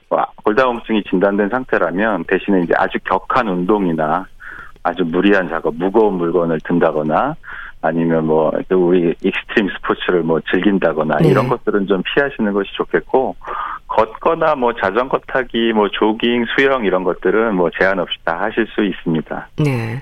뭐 0.10 0.26
골다공증이 0.44 1.04
진단된 1.10 1.50
상태라면 1.50 2.26
대신에 2.26 2.62
이제 2.62 2.74
아주 2.78 3.00
격한 3.06 3.48
운동이나 3.48 4.28
아주 4.84 5.04
무리한 5.06 5.48
작업, 5.48 5.76
무거운 5.76 6.16
물건을 6.16 6.60
든다거나 6.66 7.36
아니면 7.84 8.26
뭐 8.28 8.50
우리 8.72 9.14
익스트림 9.22 9.68
스포츠를 9.76 10.24
뭐 10.24 10.40
즐긴다거나 10.50 11.18
네. 11.18 11.28
이런 11.28 11.50
것들은 11.50 11.86
좀 11.86 12.02
피하시는 12.02 12.54
것이 12.54 12.72
좋겠고 12.78 13.36
걷거나 13.88 14.56
뭐 14.56 14.74
자전거 14.74 15.20
타기, 15.28 15.74
뭐 15.74 15.90
조깅, 15.90 16.46
수영 16.56 16.86
이런 16.86 17.04
것들은 17.04 17.54
뭐 17.54 17.70
제한 17.78 18.00
없이 18.00 18.18
다 18.24 18.40
하실 18.40 18.66
수 18.74 18.86
있습니다. 18.86 19.50
네. 19.60 20.02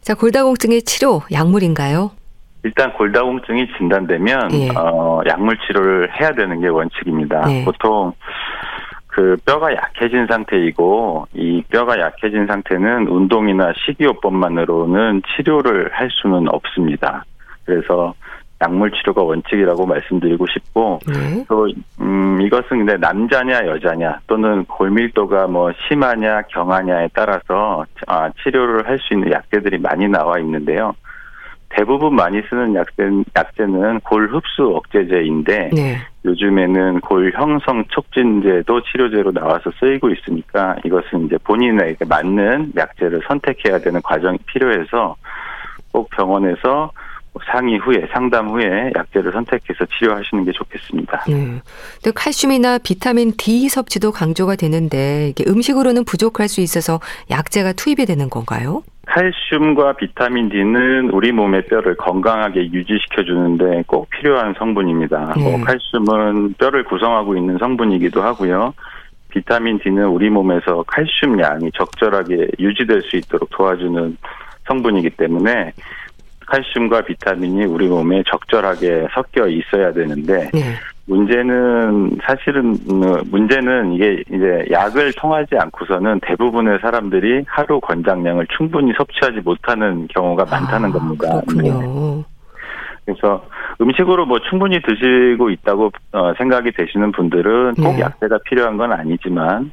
자 0.00 0.14
골다공증의 0.14 0.82
치료 0.82 1.20
약물인가요? 1.30 2.10
일단 2.62 2.94
골다공증이 2.94 3.68
진단되면 3.76 4.48
네. 4.48 4.70
어, 4.74 5.20
약물 5.28 5.58
치료를 5.66 6.18
해야 6.18 6.32
되는 6.32 6.58
게 6.58 6.68
원칙입니다. 6.68 7.46
네. 7.46 7.64
보통 7.66 8.14
그 9.18 9.36
뼈가 9.44 9.74
약해진 9.74 10.28
상태이고 10.28 11.26
이 11.34 11.60
뼈가 11.70 11.98
약해진 11.98 12.46
상태는 12.46 13.08
운동이나 13.08 13.72
식이요법만으로는 13.84 15.22
치료를 15.34 15.90
할 15.92 16.08
수는 16.12 16.46
없습니다. 16.48 17.24
그래서 17.64 18.14
약물 18.62 18.92
치료가 18.92 19.24
원칙이라고 19.24 19.86
말씀드리고 19.86 20.46
싶고 20.46 21.00
네. 21.08 21.44
또 21.48 21.66
음, 22.00 22.40
이것은 22.42 22.86
근데 22.86 22.96
남자냐 22.96 23.66
여자냐 23.66 24.20
또는 24.28 24.64
골밀도가 24.66 25.48
뭐 25.48 25.72
심하냐 25.88 26.42
경하냐에 26.42 27.08
따라서 27.12 27.86
아, 28.06 28.30
치료를 28.44 28.86
할 28.86 29.00
수 29.00 29.14
있는 29.14 29.32
약제들이 29.32 29.78
많이 29.78 30.06
나와 30.06 30.38
있는데요. 30.38 30.94
대부분 31.70 32.14
많이 32.14 32.40
쓰는 32.48 32.74
약제, 32.74 33.10
약제는 33.36 34.00
골 34.00 34.28
흡수 34.32 34.74
억제제인데 34.76 35.70
네. 35.72 35.98
요즘에는 36.24 37.00
골 37.00 37.30
형성 37.32 37.84
촉진제도 37.88 38.82
치료제로 38.82 39.32
나와서 39.32 39.70
쓰이고 39.78 40.10
있으니까 40.10 40.76
이것은 40.84 41.26
이제 41.26 41.36
본인에게 41.44 42.04
맞는 42.04 42.72
약제를 42.76 43.20
선택해야 43.28 43.78
되는 43.78 44.00
과정이 44.02 44.38
필요해서 44.46 45.16
꼭 45.92 46.10
병원에서 46.10 46.90
상의 47.50 47.78
후에 47.78 48.08
상담 48.12 48.48
후에 48.48 48.92
약제를 48.96 49.32
선택해서 49.32 49.84
치료하시는 49.98 50.44
게 50.44 50.52
좋겠습니다. 50.52 51.24
네. 51.28 51.60
근데 52.02 52.10
칼슘이나 52.14 52.78
비타민 52.78 53.32
D 53.36 53.68
섭취도 53.68 54.10
강조가 54.12 54.56
되는데 54.56 55.28
이게 55.28 55.44
음식으로는 55.48 56.04
부족할 56.04 56.48
수 56.48 56.60
있어서 56.60 57.00
약제가 57.30 57.74
투입이 57.74 58.06
되는 58.06 58.28
건가요? 58.28 58.82
칼슘과 59.08 59.94
비타민 59.94 60.50
D는 60.50 61.10
우리 61.10 61.32
몸의 61.32 61.66
뼈를 61.66 61.96
건강하게 61.96 62.70
유지시켜 62.72 63.24
주는데 63.24 63.82
꼭 63.86 64.08
필요한 64.10 64.54
성분입니다. 64.58 65.34
네. 65.36 65.42
뭐 65.42 65.64
칼슘은 65.64 66.54
뼈를 66.54 66.84
구성하고 66.84 67.34
있는 67.36 67.56
성분이기도 67.58 68.22
하고요. 68.22 68.74
비타민 69.30 69.78
D는 69.78 70.08
우리 70.08 70.28
몸에서 70.28 70.84
칼슘 70.86 71.40
양이 71.40 71.70
적절하게 71.72 72.48
유지될 72.58 73.02
수 73.02 73.16
있도록 73.16 73.48
도와주는 73.50 74.16
성분이기 74.66 75.10
때문에 75.10 75.72
칼슘과 76.48 77.02
비타민이 77.02 77.64
우리 77.66 77.88
몸에 77.88 78.22
적절하게 78.26 79.08
섞여 79.12 79.46
있어야 79.46 79.92
되는데 79.92 80.50
네. 80.52 80.60
문제는 81.06 82.18
사실은 82.22 82.74
어, 82.90 83.22
문제는 83.30 83.92
이게 83.92 84.22
이제 84.28 84.66
약을 84.70 85.12
통하지 85.14 85.56
않고서는 85.58 86.20
대부분의 86.20 86.78
사람들이 86.80 87.44
하루 87.46 87.80
권장량을 87.80 88.46
충분히 88.56 88.92
섭취하지 88.96 89.40
못하는 89.40 90.06
경우가 90.08 90.44
많다는 90.44 90.90
아, 90.90 90.92
겁니다. 90.92 91.40
그렇군요. 91.46 91.80
네. 91.80 92.24
그래서 93.06 93.46
음식으로 93.80 94.26
뭐 94.26 94.38
충분히 94.50 94.80
드시고 94.82 95.48
있다고 95.50 95.90
어, 96.12 96.34
생각이 96.36 96.72
되시는 96.72 97.12
분들은 97.12 97.74
꼭 97.76 97.92
네. 97.94 98.00
약제가 98.00 98.38
필요한 98.44 98.76
건 98.76 98.92
아니지만 98.92 99.70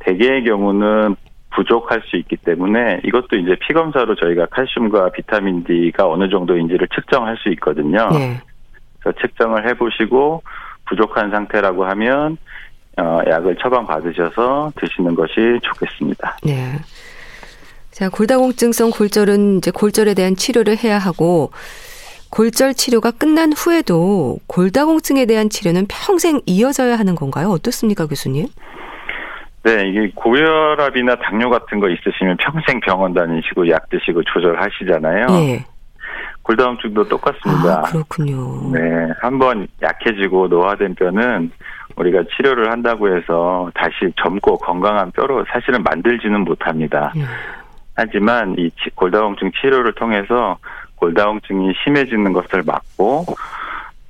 대개의 0.00 0.44
경우는 0.44 1.16
부족할 1.54 2.02
수 2.06 2.16
있기 2.16 2.36
때문에 2.36 3.00
이것도 3.04 3.36
이제 3.36 3.56
피 3.60 3.72
검사로 3.72 4.16
저희가 4.16 4.46
칼슘과 4.46 5.10
비타민 5.10 5.64
D가 5.64 6.08
어느 6.08 6.28
정도인지를 6.28 6.88
측정할 6.94 7.36
수 7.38 7.48
있거든요. 7.50 8.08
네. 8.10 8.40
그래서 9.00 9.18
측정을 9.20 9.68
해보시고 9.68 10.42
부족한 10.86 11.30
상태라고 11.30 11.84
하면 11.84 12.36
어, 12.96 13.20
약을 13.26 13.56
처방 13.60 13.86
받으셔서 13.86 14.72
드시는 14.76 15.14
것이 15.14 15.58
좋겠습니다. 15.62 16.38
네. 16.44 16.78
자, 17.90 18.08
골다공증성 18.08 18.90
골절은 18.90 19.58
이제 19.58 19.70
골절에 19.70 20.14
대한 20.14 20.36
치료를 20.36 20.76
해야 20.76 20.98
하고 20.98 21.50
골절 22.30 22.74
치료가 22.74 23.12
끝난 23.12 23.52
후에도 23.52 24.38
골다공증에 24.48 25.26
대한 25.26 25.48
치료는 25.48 25.86
평생 25.88 26.40
이어져야 26.46 26.98
하는 26.98 27.14
건가요? 27.14 27.50
어떻습니까, 27.50 28.06
교수님? 28.06 28.48
네, 29.64 29.88
이게 29.88 30.12
고혈압이나 30.14 31.16
당뇨 31.16 31.48
같은 31.48 31.80
거 31.80 31.88
있으시면 31.88 32.36
평생 32.36 32.80
병원 32.80 33.14
다니시고 33.14 33.68
약 33.70 33.88
드시고 33.88 34.22
조절하시잖아요. 34.24 35.26
네. 35.26 35.64
골다공증도 36.42 37.08
똑같습니다. 37.08 37.78
아, 37.78 37.82
그렇군요. 37.82 38.70
네, 38.72 38.80
한번 39.22 39.66
약해지고 39.82 40.48
노화된 40.48 40.94
뼈는 40.94 41.50
우리가 41.96 42.24
치료를 42.36 42.70
한다고 42.70 43.08
해서 43.16 43.70
다시 43.74 44.12
젊고 44.22 44.58
건강한 44.58 45.10
뼈로 45.12 45.44
사실은 45.48 45.82
만들지는 45.82 46.40
못합니다. 46.40 47.12
음. 47.16 47.24
하지만 47.96 48.56
이 48.58 48.70
골다공증 48.94 49.52
치료를 49.52 49.94
통해서 49.94 50.58
골다공증이 50.96 51.72
심해지는 51.82 52.32
것을 52.32 52.62
막고 52.66 53.24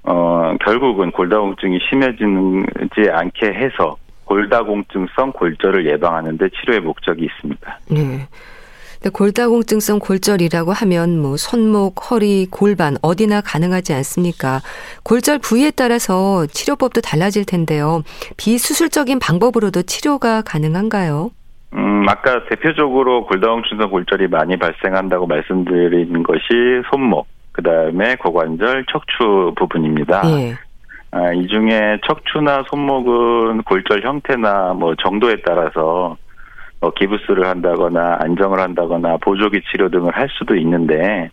어 0.05 0.55
결국은 0.65 1.11
골다공증이 1.13 1.79
심해지지 1.89 3.11
않게 3.13 3.47
해서 3.47 3.97
골다공증성 4.25 5.33
골절을 5.33 5.87
예방하는 5.87 6.39
데 6.39 6.49
치료의 6.49 6.81
목적이 6.81 7.27
있습니다. 7.27 7.79
네. 7.91 8.29
골다공증성 9.13 9.99
골절이라고 9.99 10.73
하면 10.73 11.21
뭐 11.21 11.37
손목, 11.37 12.11
허리, 12.11 12.47
골반 12.51 12.97
어디나 13.03 13.43
가능하지 13.43 13.93
않습니까? 13.95 14.61
골절 15.03 15.41
부위에 15.41 15.71
따라서 15.73 16.47
치료법도 16.47 17.03
달라질 17.03 17.45
텐데요. 17.45 18.03
비수술적인 18.39 19.19
방법으로도 19.19 19.83
치료가 19.83 20.43
가능한가요? 20.43 21.31
음, 21.75 22.07
아까 22.09 22.45
대표적으로 22.49 23.27
골다공증성 23.27 23.91
골절이 23.91 24.29
많이 24.29 24.57
발생한다고 24.57 25.27
말씀드린 25.27 26.23
것이 26.23 26.43
손목, 26.91 27.27
그 27.53 27.63
다음에 27.63 28.17
고관절, 28.17 28.87
척추 28.91 29.53
부분입니다. 29.57 30.23
예. 30.41 30.57
아, 31.15 31.33
이 31.33 31.47
중에 31.47 32.01
척추나 32.05 32.65
손목은 32.69 33.63
골절 33.63 34.03
형태나 34.03 34.75
뭐 34.75 34.97
정도에 34.97 35.37
따라서 35.47 36.17
뭐 36.81 36.91
기부스를 36.91 37.47
한다거나 37.47 38.17
안정을 38.19 38.59
한다거나 38.59 39.17
보조기 39.19 39.63
치료 39.71 39.89
등을 39.89 40.11
할 40.17 40.29
수도 40.37 40.57
있는데 40.57 41.31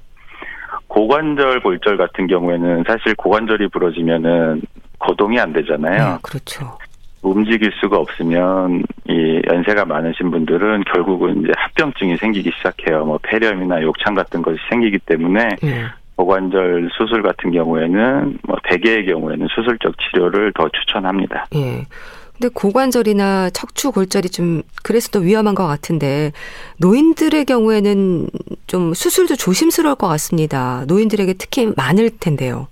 고관절 0.88 1.62
골절 1.62 1.98
같은 1.98 2.28
경우에는 2.28 2.84
사실 2.86 3.16
고관절이 3.16 3.70
부러지면은 3.70 4.62
거동이 5.00 5.40
안 5.40 5.52
되잖아요. 5.52 6.12
네, 6.14 6.18
그렇죠. 6.22 6.78
움직일 7.24 7.72
수가 7.82 7.98
없으면 7.98 8.84
이 9.08 9.41
연세가 9.52 9.86
많으신 9.86 10.30
분들은 10.30 10.84
결국은 10.94 11.41
이제 11.41 11.52
합병증이 11.56 12.17
생기기 12.17 12.52
시작해요. 12.58 13.04
뭐 13.06 13.20
폐렴이나 13.24 13.82
욕창 13.82 14.13
같은 14.13 14.44
것이 14.44 14.60
생기기 14.70 15.00
때문에 15.00 15.56
네. 15.62 15.86
고관절 16.15 16.89
수술 16.97 17.24
같은 17.24 17.52
경우에는 17.52 18.39
뭐 18.43 18.58
대개의 18.69 19.06
경우에는 19.08 19.47
수술적 19.56 19.95
치료를 19.97 20.54
더 20.54 20.69
추천합니다. 20.69 21.47
예. 21.56 21.86
근데 22.34 22.54
고관절이나 22.54 23.52
척추 23.52 23.91
골절이 23.91 24.30
좀 24.30 24.63
그래서 24.84 25.10
더 25.10 25.19
위험한 25.19 25.54
것 25.54 25.67
같은데 25.67 26.32
노인들의 26.80 27.45
경우에는 27.45 28.28
좀 28.65 28.93
수술도 28.93 29.36
조심스러울 29.36 29.95
것 29.95 30.08
같습니다. 30.08 30.84
노인들에게 30.88 31.34
특히 31.34 31.71
많을 31.78 32.10
텐데요. 32.19 32.67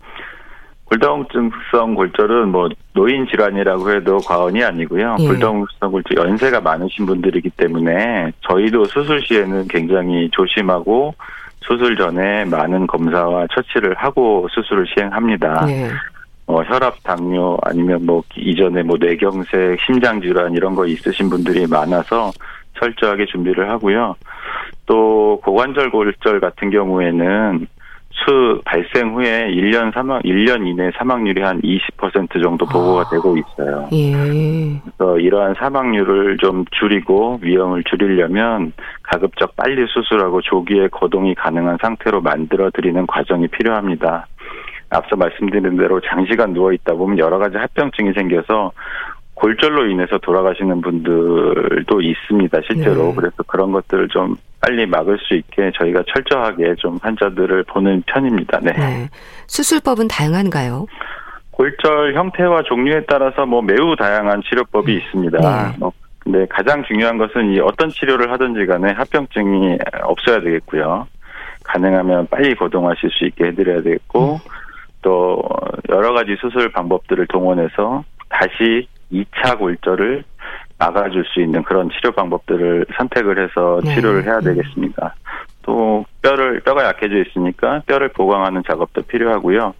골다공증성 0.85 1.93
골절은 1.93 2.49
뭐 2.49 2.67
노인 2.93 3.27
질환이라고 3.27 3.91
해도 3.91 4.17
과언이 4.17 4.63
아니고요. 4.63 5.17
예. 5.19 5.27
골다공증성 5.27 5.91
골절 5.91 6.17
연세가 6.17 6.61
많으신 6.61 7.05
분들이기 7.05 7.51
때문에 7.51 8.31
저희도 8.49 8.85
수술 8.85 9.21
시에는 9.21 9.67
굉장히 9.67 10.29
조심하고 10.31 11.13
수술 11.61 11.95
전에 11.97 12.45
많은 12.45 12.87
검사와 12.87 13.47
처치를 13.53 13.95
하고 13.95 14.47
수술을 14.51 14.85
시행합니다. 14.93 15.65
예. 15.69 15.89
어, 16.47 16.63
혈압, 16.63 17.03
당뇨 17.03 17.57
아니면 17.61 18.05
뭐 18.05 18.23
이전에 18.35 18.81
뭐 18.81 18.97
뇌경색, 18.99 19.79
심장 19.85 20.19
질환 20.19 20.53
이런 20.53 20.73
거 20.73 20.85
있으신 20.87 21.29
분들이 21.29 21.67
많아서 21.67 22.31
철저하게 22.79 23.25
준비를 23.27 23.69
하고요. 23.69 24.15
또 24.87 25.39
고관절 25.43 25.91
골절 25.91 26.39
같은 26.39 26.71
경우에는 26.71 27.67
수 28.11 28.61
발생 28.65 29.13
후에 29.13 29.51
1년 29.51 29.93
사망 29.93 30.21
1년 30.21 30.67
이내 30.67 30.91
사망률이 30.97 31.41
한 31.41 31.61
20% 31.61 32.41
정도 32.41 32.65
보고가 32.65 33.01
아, 33.01 33.09
되고 33.09 33.37
있어요. 33.37 33.87
예. 33.93 34.11
그래서 34.83 35.19
이러한 35.19 35.55
사망률을 35.55 36.37
좀 36.37 36.65
줄이고 36.71 37.39
위험을 37.41 37.83
줄이려면 37.83 38.73
가급적 39.03 39.55
빨리 39.55 39.85
수술하고 39.87 40.41
조기에 40.41 40.87
거동이 40.89 41.35
가능한 41.35 41.77
상태로 41.81 42.21
만들어 42.21 42.71
드리는 42.71 43.05
과정이 43.05 43.47
필요합니다. 43.47 44.27
앞서 44.89 45.15
말씀드린 45.15 45.77
대로 45.77 46.01
장시간 46.01 46.53
누워 46.53 46.73
있다 46.73 46.93
보면 46.93 47.19
여러 47.19 47.37
가지 47.37 47.57
합병증이 47.57 48.13
생겨서 48.13 48.71
골절로 49.35 49.87
인해서 49.87 50.17
돌아가시는 50.17 50.81
분들도 50.81 52.01
있습니다, 52.01 52.59
실제로. 52.67 53.09
네. 53.09 53.13
그래서 53.15 53.43
그런 53.43 53.71
것들을 53.71 54.09
좀 54.09 54.35
빨리 54.61 54.85
막을 54.85 55.17
수 55.19 55.35
있게 55.35 55.71
저희가 55.75 56.03
철저하게 56.13 56.75
좀 56.75 56.97
환자들을 57.01 57.63
보는 57.63 58.03
편입니다. 58.07 58.59
네. 58.61 58.73
네. 58.73 59.09
수술법은 59.47 60.07
다양한가요? 60.07 60.85
골절 61.51 62.15
형태와 62.15 62.63
종류에 62.63 63.05
따라서 63.07 63.45
뭐 63.45 63.61
매우 63.61 63.95
다양한 63.95 64.41
치료법이 64.43 64.93
음. 64.93 64.97
있습니다. 64.97 65.37
네. 65.39 65.77
뭐 65.79 65.91
근데 66.19 66.45
가장 66.49 66.83
중요한 66.83 67.17
것은 67.17 67.53
이 67.53 67.59
어떤 67.59 67.89
치료를 67.89 68.31
하든지 68.31 68.65
간에 68.65 68.91
합병증이 68.91 69.77
없어야 70.03 70.41
되겠고요. 70.41 71.07
가능하면 71.63 72.27
빨리 72.27 72.55
거동하실 72.55 73.09
수 73.11 73.25
있게 73.25 73.45
해드려야 73.47 73.81
되겠고, 73.81 74.33
음. 74.33 74.37
또 75.01 75.41
여러 75.89 76.13
가지 76.13 76.35
수술 76.39 76.71
방법들을 76.71 77.27
동원해서 77.27 78.03
다시 78.29 78.87
2차 79.11 79.57
골절을 79.57 80.23
막아줄 80.79 81.25
수 81.25 81.41
있는 81.41 81.61
그런 81.63 81.89
치료 81.89 82.11
방법들을 82.11 82.85
선택을 82.97 83.43
해서 83.43 83.81
네. 83.83 83.95
치료를 83.95 84.23
해야 84.25 84.39
되겠습니다. 84.39 85.15
또 85.61 86.05
뼈를 86.21 86.61
뼈가 86.61 86.85
약해져 86.85 87.17
있으니까 87.17 87.83
뼈를 87.85 88.09
보강하는 88.09 88.63
작업도 88.65 89.03
필요하고요. 89.03 89.73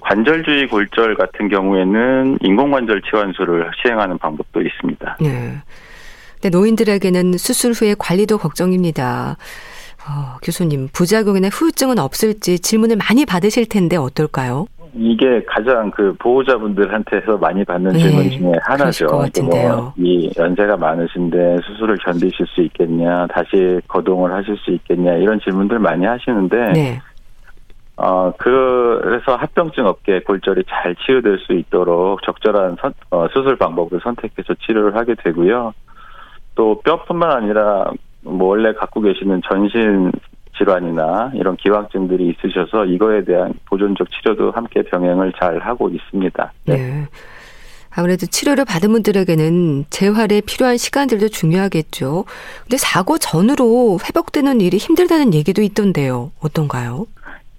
관절주의 0.00 0.68
골절 0.68 1.16
같은 1.16 1.48
경우에는 1.48 2.38
인공관절 2.40 3.02
치환술을 3.02 3.70
시행하는 3.82 4.16
방법도 4.18 4.62
있습니다. 4.62 5.16
네. 5.20 5.58
근데 6.40 6.56
노인들에게는 6.56 7.36
수술 7.36 7.72
후에 7.72 7.96
관리도 7.98 8.38
걱정입니다. 8.38 9.36
어, 10.08 10.36
교수님, 10.42 10.88
부작용이나 10.92 11.48
후유증은 11.48 11.98
없을지 11.98 12.60
질문을 12.60 12.96
많이 12.96 13.26
받으실 13.26 13.66
텐데 13.66 13.96
어떨까요? 13.96 14.66
이게 14.94 15.42
가장 15.46 15.90
그 15.90 16.14
보호자분들한테서 16.18 17.38
많이 17.38 17.64
받는 17.64 17.92
네, 17.92 17.98
질문 17.98 18.30
중에 18.30 18.52
하나죠. 18.62 19.06
뭐 19.06 19.92
이 19.96 20.30
연세가 20.36 20.76
많으신데 20.76 21.58
수술을 21.64 21.96
견디실 22.04 22.46
수 22.46 22.62
있겠냐, 22.62 23.26
다시 23.28 23.80
거동을 23.88 24.32
하실 24.32 24.56
수 24.58 24.70
있겠냐 24.70 25.14
이런 25.14 25.40
질문들 25.40 25.78
많이 25.78 26.04
하시는데, 26.06 26.72
네. 26.72 27.00
어 27.96 28.32
그래서 28.38 29.34
합병증 29.36 29.86
없게 29.86 30.20
골절이 30.20 30.62
잘 30.68 30.94
치유될 30.96 31.38
수 31.40 31.52
있도록 31.52 32.22
적절한 32.22 32.76
선, 32.80 32.94
어, 33.10 33.26
수술 33.32 33.56
방법을 33.56 34.00
선택해서 34.02 34.54
치료를 34.66 34.94
하게 34.94 35.14
되고요. 35.16 35.72
또 36.54 36.80
뼈뿐만 36.82 37.30
아니라 37.30 37.90
뭐 38.22 38.48
원래 38.48 38.72
갖고 38.72 39.00
계시는 39.00 39.42
전신 39.48 40.12
질환이나 40.58 41.30
이런 41.34 41.56
기왕증들이 41.56 42.28
있으셔서 42.28 42.84
이거에 42.84 43.24
대한 43.24 43.54
보존적 43.66 44.08
치료도 44.10 44.50
함께 44.50 44.82
병행을 44.82 45.32
잘 45.40 45.58
하고 45.60 45.88
있습니다. 45.88 46.52
네. 46.66 46.76
네. 46.76 47.06
아무래도 47.90 48.26
치료를 48.26 48.64
받은 48.64 48.92
분들에게는 48.92 49.86
재활에 49.90 50.40
필요한 50.40 50.76
시간들도 50.76 51.28
중요하겠죠. 51.28 52.26
근데 52.62 52.76
사고 52.76 53.18
전으로 53.18 53.98
회복되는 54.04 54.60
일이 54.60 54.76
힘들다는 54.76 55.34
얘기도 55.34 55.62
있던데요. 55.62 56.30
어떤가요? 56.40 57.06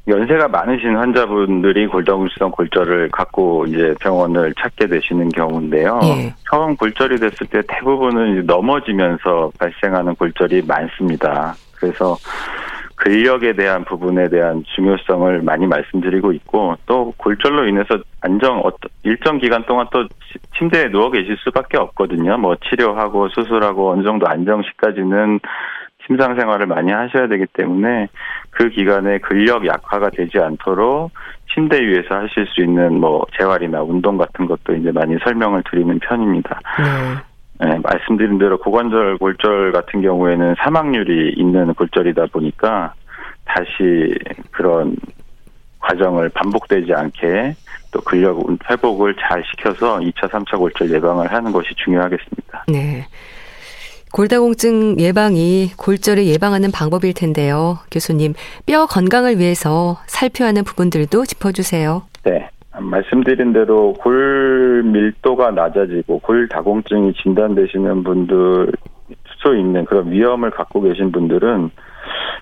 연세가 0.08 0.48
많으신 0.48 0.96
환자분들이 0.96 1.88
골다공증성 1.88 2.52
골절을 2.52 3.10
갖고 3.12 3.66
이제 3.68 3.94
병원을 4.02 4.54
찾게 4.60 4.88
되시는 4.88 5.30
경우인데요. 5.30 6.00
예. 6.04 6.34
처음 6.50 6.76
골절이 6.76 7.20
됐을 7.20 7.46
때 7.48 7.62
대부분은 7.68 8.46
넘어지면서 8.46 9.52
발생하는 9.60 10.16
골절이 10.16 10.64
많습니다. 10.64 11.54
그래서 11.76 12.18
근력에 13.00 13.54
대한 13.54 13.86
부분에 13.86 14.28
대한 14.28 14.64
중요성을 14.76 15.42
많이 15.42 15.66
말씀드리고 15.68 16.34
있고 16.34 16.76
또 16.86 17.14
골절로 17.18 17.66
인해서 17.68 17.98
안정 18.22 18.62
일정 19.04 19.38
기간 19.40 19.66
동안 19.66 19.88
또 19.92 20.06
침대에 20.58 20.90
누워 20.90 21.10
계실 21.10 21.38
수밖에 21.38 21.78
없거든요. 21.78 22.38
뭐 22.38 22.56
치료하고 22.58 23.30
수술하고 23.30 23.92
어느 23.92 24.04
정도 24.04 24.28
안정 24.28 24.62
시까지는 24.64 25.40
침상 26.06 26.36
생활을 26.38 26.66
많이 26.68 26.92
하셔야 26.92 27.28
되기 27.28 27.46
때문에 27.54 28.10
그 28.50 28.70
기간에 28.70 29.20
근력 29.20 29.66
약화가 29.66 30.10
되지 30.10 30.40
않도록 30.40 31.12
침대 31.54 31.80
위에서 31.80 32.16
하실 32.16 32.48
수 32.48 32.62
있는 32.62 33.00
뭐 33.00 33.26
재활이나 33.38 33.82
운동 33.82 34.18
같은 34.18 34.46
것도 34.46 34.76
이제 34.76 34.92
많이 34.92 35.18
설명을 35.24 35.64
드리는 35.70 35.98
편입니다. 36.00 36.60
네. 36.80 37.29
네, 37.60 37.78
말씀드린 37.84 38.38
대로 38.38 38.58
고관절 38.58 39.18
골절 39.18 39.72
같은 39.74 40.02
경우에는 40.02 40.56
사망률이 40.60 41.34
있는 41.38 41.74
골절이다 41.74 42.28
보니까 42.28 42.94
다시 43.46 44.16
그런 44.52 44.96
과정을 45.80 46.30
반복되지 46.30 46.94
않게 46.94 47.56
또 47.92 48.02
근력 48.02 48.40
회복을 48.70 49.16
잘 49.20 49.44
시켜서 49.44 50.00
2차, 50.00 50.30
3차 50.30 50.58
골절 50.58 50.92
예방을 50.92 51.32
하는 51.32 51.52
것이 51.52 51.70
중요하겠습니다. 51.84 52.66
네. 52.68 53.06
골다공증 54.12 55.00
예방이 55.00 55.72
골절을 55.78 56.26
예방하는 56.26 56.72
방법일 56.72 57.14
텐데요. 57.14 57.80
교수님, 57.92 58.34
뼈 58.66 58.86
건강을 58.86 59.38
위해서 59.38 59.98
살펴야 60.08 60.50
하는 60.50 60.64
부분들도 60.64 61.26
짚어주세요. 61.26 62.04
네. 62.24 62.50
말씀드린 62.78 63.54
대로 63.54 63.94
골 63.94 64.84
밀도가 64.84 65.52
낮아지고 65.52 66.20
골 66.20 66.48
다공증이 66.48 67.14
진단되시는 67.14 68.04
분들 68.04 68.72
수 69.42 69.56
있는 69.56 69.86
그런 69.86 70.12
위험을 70.12 70.52
갖고 70.52 70.82
계신 70.82 71.12
분들은 71.12 71.72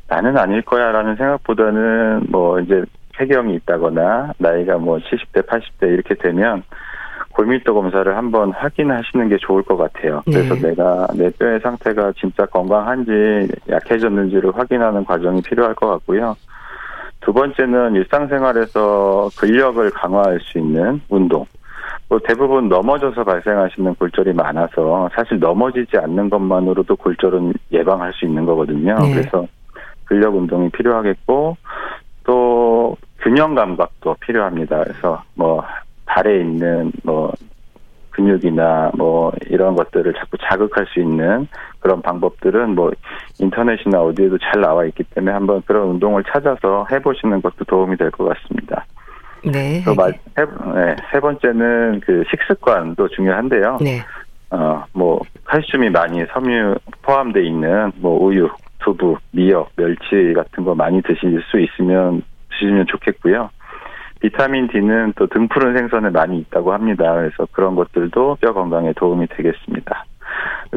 나는 0.08 0.38
아닐 0.38 0.62
거야라는 0.62 1.16
생각보다는 1.16 2.28
뭐 2.30 2.60
이제 2.60 2.84
폐경이 3.18 3.56
있다거나 3.56 4.34
나이가 4.38 4.78
뭐 4.78 4.98
70대, 4.98 5.46
80대 5.48 5.94
이렇게 5.94 6.16
되면 6.16 6.64
골밀도 7.32 7.74
검사를 7.74 8.18
한번 8.18 8.52
확인하시는 8.52 9.30
게 9.30 9.38
좋을 9.38 9.62
것 9.64 9.78
같아요. 9.78 10.24
그래서 10.26 10.56
네. 10.56 10.70
내가 10.70 11.08
내 11.16 11.30
뼈의 11.30 11.60
상태가 11.60 12.12
진짜 12.20 12.46
건강한지 12.48 13.48
약해졌는지를 13.70 14.58
확인하는 14.58 15.06
과정이 15.06 15.42
필요할 15.42 15.76
것 15.76 15.88
같고요. 15.88 16.36
두 17.28 17.34
번째는 17.34 17.94
일상생활에서 17.96 19.30
근력을 19.38 19.92
강화할 19.92 20.40
수 20.40 20.60
있는 20.60 21.02
운동. 21.10 21.46
뭐 22.08 22.18
대부분 22.24 22.70
넘어져서 22.70 23.26
발생하시는 23.26 23.96
골절이 23.96 24.32
많아서 24.32 25.10
사실 25.14 25.38
넘어지지 25.38 25.98
않는 25.98 26.30
것만으로도 26.30 26.96
골절은 26.96 27.52
예방할 27.74 28.14
수 28.14 28.24
있는 28.24 28.46
거거든요. 28.46 28.96
네. 29.00 29.14
그래서 29.14 29.46
근력 30.06 30.38
운동이 30.38 30.70
필요하겠고 30.70 31.58
또 32.24 32.96
균형 33.20 33.56
감각도 33.56 34.16
필요합니다. 34.22 34.86
그래서 34.86 35.22
뭐 35.36 35.62
발에 36.06 36.40
있는 36.40 36.94
뭐 37.04 37.34
근육이나 38.18 38.92
뭐 38.98 39.32
이런 39.48 39.76
것들을 39.76 40.12
자꾸 40.16 40.38
자극할 40.50 40.88
수 40.88 41.00
있는 41.00 41.48
그런 41.80 42.02
방법들은 42.02 42.74
뭐 42.74 42.92
인터넷이나 43.40 44.02
어디에도 44.02 44.40
잘 44.40 44.62
나와 44.62 44.86
있기 44.86 45.04
때문에 45.04 45.32
한번 45.32 45.62
그런 45.68 45.90
운동을 45.90 46.24
찾아서 46.24 46.88
해보시는 46.92 47.42
것도 47.44 47.64
도움이 47.66 47.96
될 47.96 48.10
것 48.10 48.26
같습니다. 48.26 48.86
네. 49.46 49.84
또 49.86 49.94
세, 50.36 50.46
네, 50.76 50.96
세 51.12 51.20
번째는 51.20 52.02
그 52.04 52.24
식습관도 52.32 53.08
중요한데요. 53.10 53.78
네. 53.82 54.02
어, 54.50 54.84
뭐 54.94 55.22
칼슘이 55.46 55.90
많이 55.90 56.26
섬유 56.34 56.76
포함되어 57.04 57.44
있는 57.44 57.92
뭐 57.98 58.20
우유, 58.26 58.50
두부, 58.80 59.18
미역, 59.32 59.70
멸치 59.76 60.34
같은 60.36 60.64
거 60.64 60.74
많이 60.74 61.02
드실 61.04 61.40
수 61.52 61.60
있으면 61.60 62.24
드시면 62.50 62.88
좋겠고요. 62.88 63.50
비타민 64.20 64.68
D는 64.68 65.14
또 65.16 65.28
등푸른 65.28 65.78
생선에 65.78 66.10
많이 66.10 66.40
있다고 66.40 66.74
합니다. 66.74 67.14
그래서 67.14 67.48
그런 67.52 67.76
것들도 67.76 68.38
뼈 68.42 68.54
건강에 68.54 68.94
도움이 68.94 69.28
되겠습니다. 69.28 70.06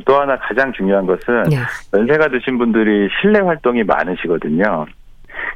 또 0.04 0.20
하나 0.20 0.38
가장 0.38 0.72
중요한 0.72 1.06
것은 1.06 1.44
네. 1.50 1.56
연세가 1.94 2.28
드신 2.28 2.58
분들이 2.58 3.08
실내 3.20 3.40
활동이 3.40 3.82
많으시거든요. 3.84 4.86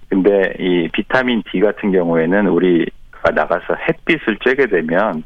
근데 0.08 0.54
이 0.58 0.88
비타민 0.92 1.42
D 1.50 1.60
같은 1.60 1.92
경우에는 1.92 2.48
우리가 2.48 3.30
나가서 3.34 3.74
햇빛을 3.88 4.38
쬐게 4.38 4.70
되면 4.70 5.22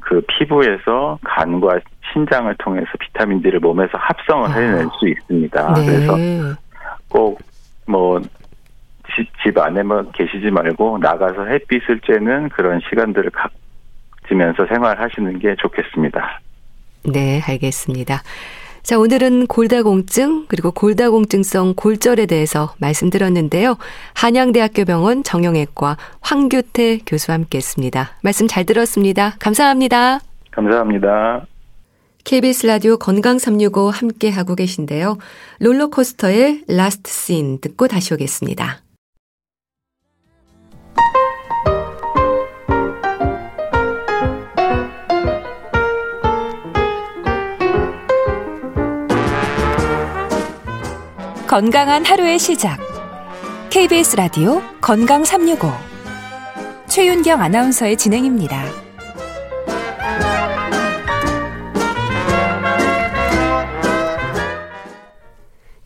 그 0.00 0.20
피부에서 0.26 1.18
간과 1.24 1.80
신장을 2.12 2.52
통해서 2.58 2.88
비타민 2.98 3.40
D를 3.42 3.60
몸에서 3.60 3.96
합성을 3.98 4.48
아. 4.48 4.52
해낼 4.52 4.86
수 4.98 5.08
있습니다. 5.08 5.74
네. 5.74 5.86
그래서 5.86 6.16
꼭뭐 7.08 8.20
집, 9.14 9.28
집 9.42 9.58
안에만 9.58 10.12
계시지 10.12 10.50
말고 10.50 10.98
나가서 10.98 11.46
햇빛을 11.46 12.00
쬐는 12.00 12.50
그런 12.52 12.80
시간들을 12.88 13.30
갖지면서 13.30 14.66
생활하시는 14.66 15.38
게 15.38 15.54
좋겠습니다. 15.58 16.40
네, 17.04 17.40
알겠습니다. 17.46 18.22
자, 18.82 18.98
오늘은 18.98 19.46
골다공증 19.46 20.46
그리고 20.48 20.72
골다공증성 20.72 21.74
골절에 21.76 22.26
대해서 22.26 22.74
말씀드렸는데요. 22.78 23.76
한양대학교 24.14 24.84
병원 24.84 25.22
정형외과 25.22 25.96
황규태 26.20 27.00
교수와 27.06 27.36
함께했습니다. 27.36 28.18
말씀 28.22 28.48
잘 28.48 28.64
들었습니다. 28.64 29.36
감사합니다. 29.38 30.20
감사합니다. 30.50 31.46
KBS 32.24 32.66
라디오 32.66 32.96
건강 32.96 33.38
365 33.38 33.90
함께 33.90 34.30
하고 34.30 34.54
계신데요. 34.54 35.18
롤러코스터의 35.60 36.64
Last 36.68 37.10
Scene 37.10 37.60
듣고 37.60 37.88
다시 37.88 38.14
오겠습니다. 38.14 38.80
건강한 51.50 52.04
하루의 52.04 52.38
시작. 52.38 52.78
KBS 53.70 54.14
라디오 54.14 54.62
건강 54.80 55.24
365. 55.24 55.68
최윤경 56.86 57.40
아나운서의 57.40 57.96
진행입니다. 57.96 58.66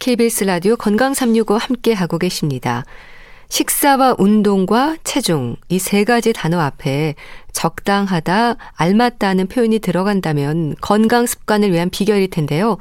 KBS 0.01 0.45
라디오 0.45 0.77
건강 0.77 1.15
365 1.15 1.57
함께 1.57 1.95
하고 1.95 2.19
계십니다. 2.19 2.85
식사와 3.49 4.17
운동과 4.19 4.99
체중 5.03 5.57
이 5.71 5.79
세 5.79 6.05
가지 6.05 6.35
단어 6.35 6.61
앞에 6.61 7.15
적당하다, 7.55 8.57
알맞다는 8.75 9.47
표현이 9.47 9.79
들어간다면 9.79 10.75
건강 10.83 11.25
습관을 11.25 11.73
위한 11.73 11.89
비결일 11.89 12.29
텐데요. 12.29 12.77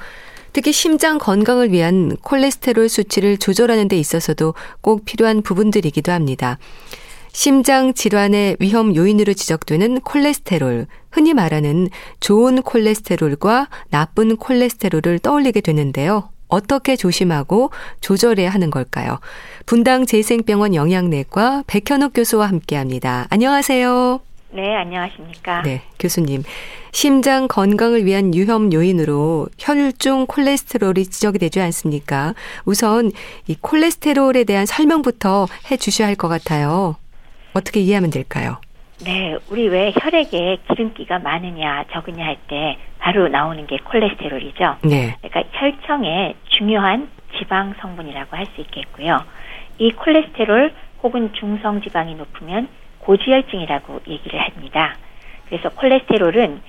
특히 0.53 0.71
심장 0.71 1.17
건강을 1.17 1.71
위한 1.71 2.15
콜레스테롤 2.21 2.87
수치를 2.87 3.37
조절하는 3.37 3.87
데 3.87 3.97
있어서도 3.97 4.53
꼭 4.81 5.03
필요한 5.03 5.41
부분들이기도 5.41 6.11
합니다. 6.11 6.59
심장 7.31 7.95
질환의 7.95 8.57
위험 8.59 8.95
요인으로 8.95 9.33
지적되는 9.33 10.01
콜레스테롤, 10.01 10.85
흔히 11.11 11.33
말하는 11.33 11.89
좋은 12.19 12.61
콜레스테롤과 12.61 13.69
나쁜 13.89 14.37
콜레스테롤을 14.37 15.19
떠올리게 15.19 15.61
되는데요. 15.61 16.29
어떻게 16.47 16.95
조심하고 16.95 17.71
조절해야 18.01 18.51
하는 18.51 18.69
걸까요? 18.69 19.19
분당 19.65 20.05
재생병원 20.05 20.75
영양내과 20.75 21.63
백현욱 21.65 22.11
교수와 22.13 22.47
함께 22.47 22.75
합니다. 22.75 23.25
안녕하세요. 23.31 24.32
네, 24.53 24.75
안녕하십니까. 24.75 25.63
네, 25.63 25.81
교수님. 25.99 26.43
심장 26.91 27.47
건강을 27.47 28.05
위한 28.05 28.31
위험 28.33 28.71
요인으로 28.71 29.47
혈중 29.57 30.27
콜레스테롤이 30.27 31.05
지적이 31.05 31.39
되지 31.39 31.59
않습니까? 31.59 32.35
우선 32.65 33.11
이 33.47 33.55
콜레스테롤에 33.59 34.43
대한 34.43 34.67
설명부터 34.67 35.47
해 35.71 35.77
주셔야 35.77 36.07
할 36.07 36.15
것 36.15 36.27
같아요. 36.27 36.95
어떻게 37.53 37.79
이해하면 37.79 38.11
될까요? 38.11 38.57
네, 39.03 39.35
우리 39.49 39.67
왜 39.69 39.91
혈액에 39.99 40.59
기름기가 40.69 41.17
많으냐 41.19 41.85
적으냐 41.91 42.23
할 42.23 42.37
때 42.47 42.77
바로 42.99 43.27
나오는 43.27 43.65
게 43.65 43.77
콜레스테롤이죠. 43.83 44.77
네. 44.83 45.17
그러니까 45.21 45.43
혈청의 45.59 46.35
중요한 46.49 47.09
지방 47.39 47.73
성분이라고 47.81 48.37
할 48.37 48.45
수 48.55 48.61
있겠고요. 48.61 49.23
이 49.79 49.91
콜레스테롤 49.91 50.71
혹은 51.01 51.33
중성 51.33 51.81
지방이 51.81 52.13
높으면 52.15 52.67
고지혈증이라고 53.03 54.01
얘기를 54.07 54.39
합니다. 54.39 54.95
그래서 55.47 55.69
콜레스테롤은 55.69 56.61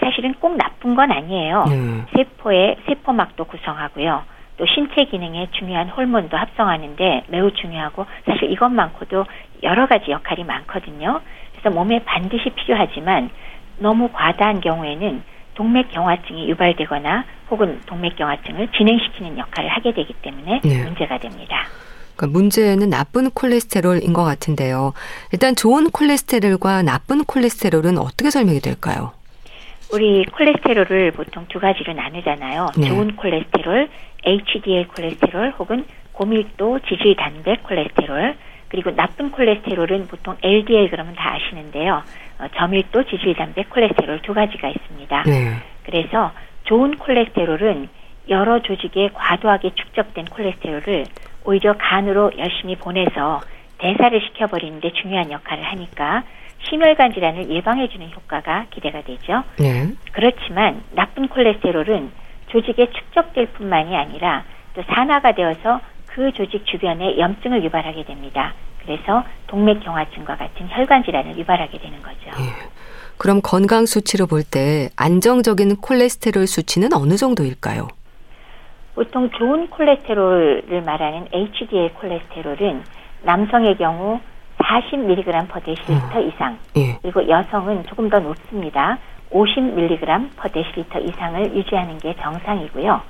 사실은 0.00 0.34
꼭 0.34 0.56
나쁜 0.56 0.94
건 0.94 1.10
아니에요. 1.10 1.64
음. 1.68 2.06
세포의 2.14 2.76
세포막도 2.86 3.44
구성하고요. 3.44 4.22
또 4.58 4.66
신체 4.66 5.04
기능에 5.04 5.48
중요한 5.52 5.88
호르몬도 5.88 6.36
합성하는데 6.36 7.24
매우 7.28 7.50
중요하고 7.52 8.06
사실 8.26 8.50
이것만고도 8.50 9.24
여러 9.62 9.86
가지 9.86 10.10
역할이 10.10 10.44
많거든요. 10.44 11.20
그래서 11.52 11.70
몸에 11.70 12.00
반드시 12.04 12.50
필요하지만 12.50 13.30
너무 13.78 14.08
과다한 14.12 14.60
경우에는 14.60 15.22
동맥경화증이 15.54 16.48
유발되거나 16.50 17.24
혹은 17.50 17.80
동맥경화증을 17.86 18.68
진행시키는 18.76 19.38
역할을 19.38 19.70
하게 19.70 19.92
되기 19.92 20.12
때문에 20.12 20.60
네. 20.62 20.84
문제가 20.84 21.18
됩니다. 21.18 21.66
그러니까 22.18 22.26
문제는 22.26 22.90
나쁜 22.90 23.30
콜레스테롤인 23.30 24.12
것 24.12 24.24
같은데요. 24.24 24.92
일단 25.32 25.54
좋은 25.54 25.90
콜레스테롤과 25.90 26.82
나쁜 26.82 27.24
콜레스테롤은 27.24 27.96
어떻게 27.96 28.30
설명이 28.30 28.60
될까요? 28.60 29.12
우리 29.92 30.24
콜레스테롤을 30.26 31.12
보통 31.12 31.46
두 31.48 31.60
가지로 31.60 31.94
나누잖아요. 31.94 32.70
네. 32.76 32.88
좋은 32.88 33.16
콜레스테롤, 33.16 33.88
HDL 34.24 34.88
콜레스테롤 34.88 35.54
혹은 35.58 35.86
고밀도 36.12 36.80
지질 36.80 37.14
단백 37.16 37.62
콜레스테롤 37.62 38.36
그리고 38.68 38.90
나쁜 38.90 39.30
콜레스테롤은 39.30 40.08
보통 40.08 40.36
LDL 40.42 40.90
그러면 40.90 41.14
다 41.14 41.36
아시는데요. 41.36 42.02
어, 42.40 42.46
저밀도 42.56 43.04
지질 43.04 43.34
단백 43.34 43.70
콜레스테롤 43.70 44.20
두 44.22 44.34
가지가 44.34 44.68
있습니다. 44.68 45.22
네. 45.22 45.56
그래서 45.84 46.32
좋은 46.64 46.98
콜레스테롤은 46.98 47.88
여러 48.28 48.60
조직에 48.60 49.08
과도하게 49.14 49.70
축적된 49.74 50.26
콜레스테롤을 50.26 51.06
오히려 51.44 51.74
간으로 51.78 52.32
열심히 52.38 52.76
보내서 52.76 53.40
대사를 53.78 54.20
시켜버리는데 54.20 54.92
중요한 54.92 55.30
역할을 55.30 55.64
하니까 55.64 56.24
심혈관 56.68 57.14
질환을 57.14 57.48
예방해주는 57.50 58.10
효과가 58.10 58.66
기대가 58.70 59.02
되죠. 59.02 59.44
네. 59.58 59.88
그렇지만 60.12 60.82
나쁜 60.94 61.28
콜레스테롤은 61.28 62.10
조직에 62.48 62.90
축적될 62.90 63.46
뿐만이 63.52 63.96
아니라 63.96 64.44
또 64.74 64.82
산화가 64.82 65.32
되어서 65.32 65.80
그 66.06 66.32
조직 66.32 66.66
주변에 66.66 67.18
염증을 67.18 67.62
유발하게 67.64 68.04
됩니다. 68.04 68.54
그래서 68.82 69.22
동맥경화증과 69.46 70.36
같은 70.36 70.66
혈관 70.68 71.04
질환을 71.04 71.38
유발하게 71.38 71.78
되는 71.78 72.02
거죠. 72.02 72.30
네. 72.38 72.50
그럼 73.18 73.40
건강 73.42 73.84
수치로 73.86 74.26
볼 74.26 74.42
때 74.44 74.88
안정적인 74.96 75.76
콜레스테롤 75.76 76.46
수치는 76.46 76.92
어느 76.94 77.16
정도일까요? 77.16 77.88
보통 78.98 79.30
좋은 79.30 79.70
콜레스테롤을 79.70 80.82
말하는 80.84 81.28
HDL 81.32 81.94
콜레스테롤은 81.94 82.82
남성의 83.22 83.76
경우 83.76 84.18
40mg 84.58 85.24
per 85.24 85.62
음. 85.88 86.28
이상, 86.28 86.58
예. 86.76 86.98
그리고 87.00 87.28
여성은 87.28 87.84
조금 87.84 88.10
더 88.10 88.18
높습니다. 88.18 88.98
50mg 89.30 90.36
per 90.36 90.50
데시리터 90.50 90.98
이상을 90.98 91.54
유지하는 91.54 91.98
게 91.98 92.16
정상이고요. 92.16 93.00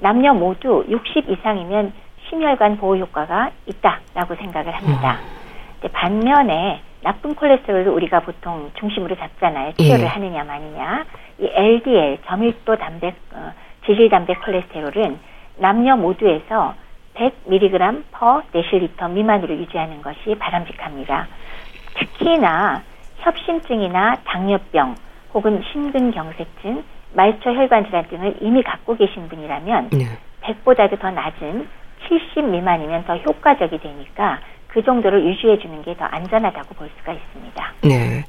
남녀 0.00 0.34
모두 0.34 0.84
60 0.88 1.30
이상이면 1.30 1.92
심혈관 2.28 2.78
보호 2.78 2.96
효과가 2.96 3.52
있다라고 3.66 4.34
생각을 4.34 4.74
합니다. 4.74 5.18
음. 5.84 5.88
반면에 5.92 6.80
나쁜 7.04 7.36
콜레스테롤을 7.36 7.86
우리가 7.92 8.20
보통 8.20 8.72
중심으로 8.76 9.14
잡잖아요. 9.14 9.74
치료를 9.74 10.02
예. 10.02 10.08
하느냐 10.08 10.42
마느냐. 10.42 11.04
이 11.38 11.48
LDL 11.54 12.18
저밀도 12.26 12.74
단백 12.74 13.14
어, 13.32 13.52
지질 13.88 14.10
단백 14.10 14.42
콜레스테롤은 14.44 15.18
남녀 15.56 15.96
모두에서 15.96 16.74
100mg 17.14 18.04
per 18.12 18.42
데시리터 18.52 19.08
미만으로 19.08 19.56
유지하는 19.56 20.02
것이 20.02 20.36
바람직합니다. 20.38 21.26
특히나 21.94 22.82
협심증이나 23.16 24.16
당뇨병 24.24 24.94
혹은 25.32 25.62
심근경색증, 25.72 26.84
말초 27.14 27.54
혈관 27.54 27.86
질환 27.86 28.06
등을 28.08 28.36
이미 28.42 28.62
갖고 28.62 28.94
계신 28.94 29.26
분이라면 29.28 29.88
네. 29.90 30.04
100보다도 30.42 31.00
더 31.00 31.10
낮은 31.10 31.66
70 32.08 32.44
미만이면 32.44 33.06
더 33.06 33.16
효과적이 33.16 33.78
되니까 33.78 34.38
그 34.68 34.84
정도를 34.84 35.24
유지해 35.24 35.58
주는 35.58 35.82
게 35.82 35.94
더 35.94 36.04
안전하다고 36.04 36.74
볼 36.74 36.90
수가 36.98 37.12
있습니다. 37.12 37.72
네. 37.84 38.22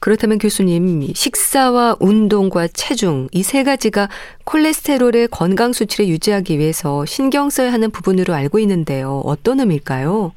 그렇다면 0.00 0.38
교수님, 0.38 1.02
식사와 1.14 1.96
운동과 2.00 2.68
체중 2.68 3.26
이 3.32 3.42
세 3.48 3.62
가지가 3.64 4.08
콜레스테롤의 4.44 5.28
건강 5.28 5.72
수치를 5.72 6.08
유지하기 6.10 6.58
위해서 6.58 7.06
신경 7.06 7.48
써야 7.48 7.72
하는 7.72 7.90
부분으로 7.90 8.34
알고 8.34 8.58
있는데요. 8.58 9.22
어떤 9.24 9.60
의미일까요? 9.60 10.32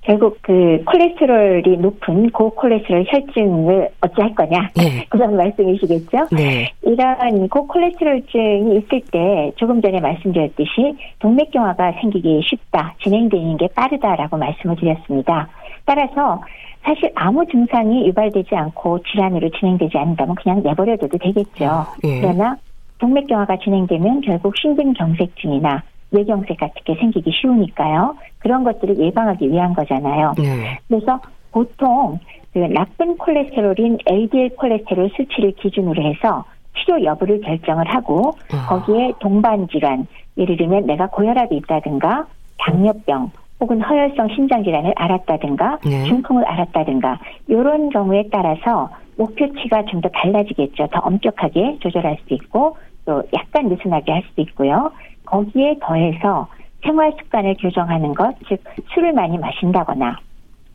결국 0.00 0.38
그 0.40 0.82
콜레스테롤이 0.86 1.76
높은 1.78 2.30
고콜레스테롤 2.30 3.04
혈증을 3.08 3.90
어찌할 4.00 4.34
거냐 4.34 4.70
네. 4.74 5.04
그런 5.10 5.36
말씀이시겠죠. 5.36 6.28
네. 6.32 6.72
이런 6.80 7.46
고콜레스테롤증이 7.50 8.78
있을 8.78 9.02
때 9.12 9.52
조금 9.56 9.82
전에 9.82 10.00
말씀드렸듯이 10.00 10.96
동맥경화가 11.18 11.92
생기기 12.00 12.40
쉽다, 12.42 12.94
진행되는 13.02 13.58
게 13.58 13.68
빠르다라고 13.74 14.38
말씀을 14.38 14.76
드렸습니다. 14.76 15.46
따라서 15.84 16.40
사실 16.88 17.12
아무 17.14 17.44
증상이 17.44 18.06
유발되지 18.08 18.54
않고 18.54 19.02
질환으로 19.02 19.50
진행되지 19.50 19.98
않는다면 19.98 20.34
그냥 20.36 20.62
내버려둬도 20.62 21.18
되겠죠. 21.18 21.86
네. 22.02 22.22
그러나 22.22 22.56
동맥경화가 22.96 23.58
진행되면 23.58 24.22
결국 24.22 24.56
심근경색증이나 24.56 25.82
뇌경색 26.10 26.56
같은 26.56 26.74
게 26.84 26.94
생기기 26.94 27.30
쉬우니까요. 27.30 28.16
그런 28.38 28.64
것들을 28.64 28.96
예방하기 28.98 29.50
위한 29.50 29.74
거잖아요. 29.74 30.32
네. 30.38 30.78
그래서 30.88 31.20
보통 31.52 32.18
그 32.54 32.60
나쁜 32.60 33.18
콜레스테롤인 33.18 33.98
LDL 34.06 34.56
콜레스테롤 34.56 35.10
수치를 35.14 35.52
기준으로 35.60 36.02
해서 36.02 36.46
치료 36.78 37.04
여부를 37.04 37.42
결정을 37.42 37.86
하고 37.86 38.30
어. 38.30 38.66
거기에 38.66 39.12
동반 39.20 39.68
질환 39.68 40.06
예를 40.38 40.56
들면 40.56 40.86
내가 40.86 41.08
고혈압이 41.08 41.54
있다든가 41.54 42.26
당뇨병 42.56 43.30
혹은 43.60 43.80
허혈성 43.80 44.28
심장 44.34 44.62
질환을 44.62 44.92
알았다든가 44.96 45.78
네. 45.84 46.04
중풍을 46.04 46.44
알았다든가 46.44 47.18
이런 47.48 47.90
경우에 47.90 48.24
따라서 48.30 48.90
목표치가 49.16 49.84
좀 49.86 50.00
더 50.00 50.08
달라지겠죠. 50.10 50.86
더 50.92 51.00
엄격하게 51.00 51.78
조절할 51.80 52.18
수 52.26 52.34
있고 52.34 52.76
또 53.04 53.22
약간 53.34 53.68
느슨하게 53.68 54.12
할 54.12 54.22
수도 54.28 54.42
있고요. 54.42 54.92
거기에 55.24 55.76
더해서 55.80 56.46
생활 56.84 57.12
습관을 57.18 57.56
교정하는 57.60 58.14
것, 58.14 58.34
즉 58.48 58.62
술을 58.94 59.12
많이 59.12 59.36
마신다거나 59.38 60.18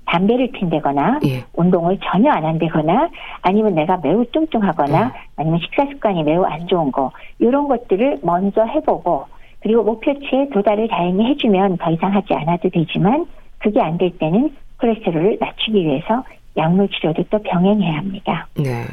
담배를 0.06 0.52
핀다거나 0.52 1.22
예. 1.26 1.46
운동을 1.54 1.98
전혀 2.04 2.30
안 2.32 2.44
한다거나 2.44 3.10
아니면 3.42 3.74
내가 3.76 3.98
매우 4.04 4.26
뚱뚱하거나 4.26 5.12
예. 5.16 5.20
아니면 5.38 5.60
식사 5.60 5.86
습관이 5.86 6.24
매우 6.24 6.44
안 6.44 6.68
좋은 6.68 6.92
거 6.92 7.12
이런 7.40 7.70
것들을 7.70 8.20
먼저 8.22 8.64
해보고 8.64 9.26
그리고 9.64 9.84
목표치에 9.84 10.50
도달을 10.54 10.88
다행히 10.90 11.26
해주면 11.32 11.78
더 11.78 11.90
이상 11.92 12.14
하지 12.14 12.34
않아도 12.34 12.70
되지만 12.70 13.26
그게 13.60 13.80
안 13.82 13.98
될 13.98 14.12
때는 14.18 14.54
콜레스테롤을 14.80 15.38
낮추기 15.40 15.84
위해서 15.86 16.24
약물 16.58 16.90
치료도 16.90 17.24
또 17.32 17.42
병행해야 17.42 17.98
합니다. 17.98 18.48
네. 18.56 18.86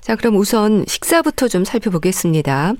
자, 0.00 0.14
그럼 0.16 0.36
우선 0.36 0.84
식사부터 0.86 1.48
좀 1.48 1.64
살펴보겠습니다. 1.64 2.74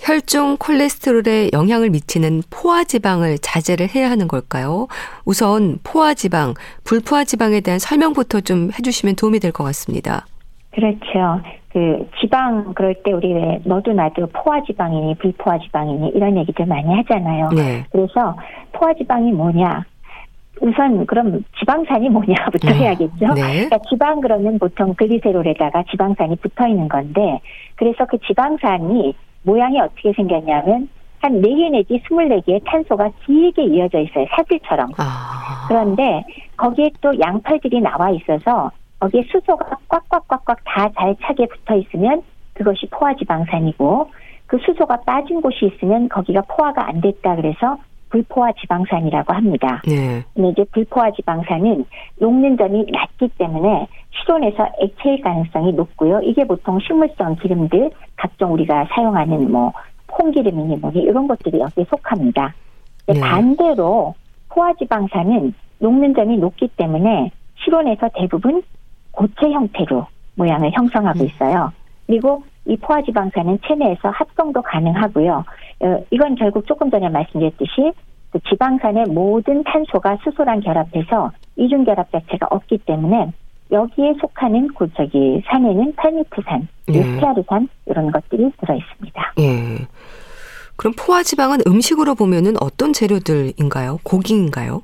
혈중 0.00 0.56
콜레스테롤에 0.58 1.50
영향을 1.52 1.90
미치는 1.90 2.42
포화지방을 2.50 3.38
자제를 3.38 3.88
해야 3.94 4.10
하는 4.10 4.26
걸까요? 4.26 4.88
우선 5.24 5.78
포화지방, 5.84 6.54
불포화지방에 6.82 7.60
대한 7.60 7.78
설명부터 7.78 8.40
좀 8.40 8.70
해주시면 8.76 9.14
도움이 9.14 9.38
될 9.38 9.52
것 9.52 9.62
같습니다. 9.64 10.26
그렇죠. 10.72 11.40
그 11.72 12.08
지방 12.20 12.74
그럴 12.74 12.94
때 13.02 13.12
우리 13.12 13.32
왜 13.32 13.60
너도 13.64 13.92
나도 13.92 14.26
포화 14.32 14.62
지방이니 14.62 15.14
불포화 15.16 15.58
지방이니 15.58 16.10
이런 16.14 16.36
얘기들 16.36 16.66
많이 16.66 16.94
하잖아요. 16.96 17.48
네. 17.50 17.84
그래서 17.90 18.36
포화 18.72 18.92
지방이 18.94 19.32
뭐냐? 19.32 19.84
우선 20.60 21.06
그럼 21.06 21.44
지방산이 21.58 22.08
뭐냐부터 22.10 22.68
네. 22.68 22.74
해야겠죠. 22.74 23.34
네. 23.34 23.66
그러니까 23.66 23.78
지방 23.88 24.20
그러면 24.20 24.58
보통 24.58 24.94
글리세롤에다가 24.94 25.84
지방산이 25.90 26.36
붙어 26.36 26.68
있는 26.68 26.88
건데 26.88 27.40
그래서 27.76 28.06
그 28.06 28.18
지방산이 28.18 29.14
모양이 29.44 29.80
어떻게 29.80 30.12
생겼냐면 30.12 30.88
한 31.20 31.40
4개 31.40 31.70
내지 31.70 32.02
24개의 32.08 32.64
탄소가 32.64 33.10
길게 33.24 33.64
이어져 33.64 34.00
있어요. 34.00 34.26
사슬처럼. 34.36 34.90
아. 34.98 35.66
그런데 35.68 36.24
거기에 36.56 36.90
또 37.00 37.12
양팔들이 37.18 37.80
나와 37.80 38.10
있어서 38.10 38.70
거기에 39.02 39.22
수소가 39.32 39.78
꽉꽉꽉꽉 39.88 40.58
다 40.64 40.88
잘 40.96 41.16
차게 41.20 41.46
붙어 41.46 41.74
있으면 41.76 42.22
그것이 42.54 42.86
포화지방산이고 42.90 44.10
그 44.46 44.58
수소가 44.58 45.00
빠진 45.00 45.40
곳이 45.40 45.66
있으면 45.66 46.08
거기가 46.08 46.42
포화가 46.42 46.88
안 46.88 47.00
됐다 47.00 47.36
그래서 47.36 47.78
불포화 48.10 48.52
지방산이라고 48.60 49.32
합니다. 49.32 49.80
네. 49.86 50.22
근데 50.34 50.50
이제 50.50 50.64
불포화 50.72 51.12
지방산은 51.12 51.86
녹는 52.20 52.58
점이 52.58 52.86
낮기 52.92 53.28
때문에 53.38 53.88
실온에서 54.10 54.68
액체일 54.80 55.22
가능성이 55.22 55.72
높고요. 55.72 56.20
이게 56.22 56.44
보통 56.44 56.78
식물성 56.80 57.36
기름들, 57.36 57.90
각종 58.16 58.52
우리가 58.52 58.86
사용하는 58.94 59.50
뭐 59.50 59.72
콩기름이니 60.08 60.76
뭐니 60.76 61.00
이런 61.00 61.26
것들이 61.26 61.58
여기에 61.58 61.86
속합니다. 61.88 62.54
네. 63.08 63.18
반대로 63.18 64.14
포화 64.50 64.74
지방산은 64.74 65.54
녹는 65.78 66.14
점이 66.14 66.36
높기 66.36 66.68
때문에 66.76 67.30
실온에서 67.64 68.10
대부분 68.14 68.62
고체 69.12 69.50
형태로 69.50 70.06
모양을 70.34 70.72
형성하고 70.72 71.20
음. 71.20 71.26
있어요. 71.26 71.72
그리고 72.06 72.42
이 72.66 72.76
포화지방산은 72.76 73.58
체내에서 73.66 74.10
합성도 74.10 74.62
가능하고요. 74.62 75.44
어, 75.80 76.04
이건 76.10 76.34
결국 76.36 76.66
조금 76.66 76.90
전에 76.90 77.08
말씀드렸듯이 77.08 77.92
그 78.30 78.38
지방산의 78.48 79.06
모든 79.06 79.62
탄소가 79.64 80.18
수소랑 80.24 80.60
결합해서 80.60 81.32
이중 81.56 81.84
결합 81.84 82.10
자체가 82.10 82.46
없기 82.50 82.78
때문에 82.78 83.32
여기에 83.70 84.14
속하는 84.20 84.68
그 84.74 84.88
저기 84.96 85.42
산에는 85.46 85.94
팔미트산, 85.96 86.68
예. 86.88 87.02
스티아르산 87.02 87.68
이런 87.86 88.10
것들이 88.10 88.50
들어 88.60 88.74
있습니다. 88.74 89.32
예. 89.40 89.86
그럼 90.76 90.94
포화지방은 90.96 91.58
음식으로 91.66 92.14
보면은 92.14 92.54
어떤 92.60 92.92
재료들인가요? 92.92 93.98
고기인가요? 94.02 94.82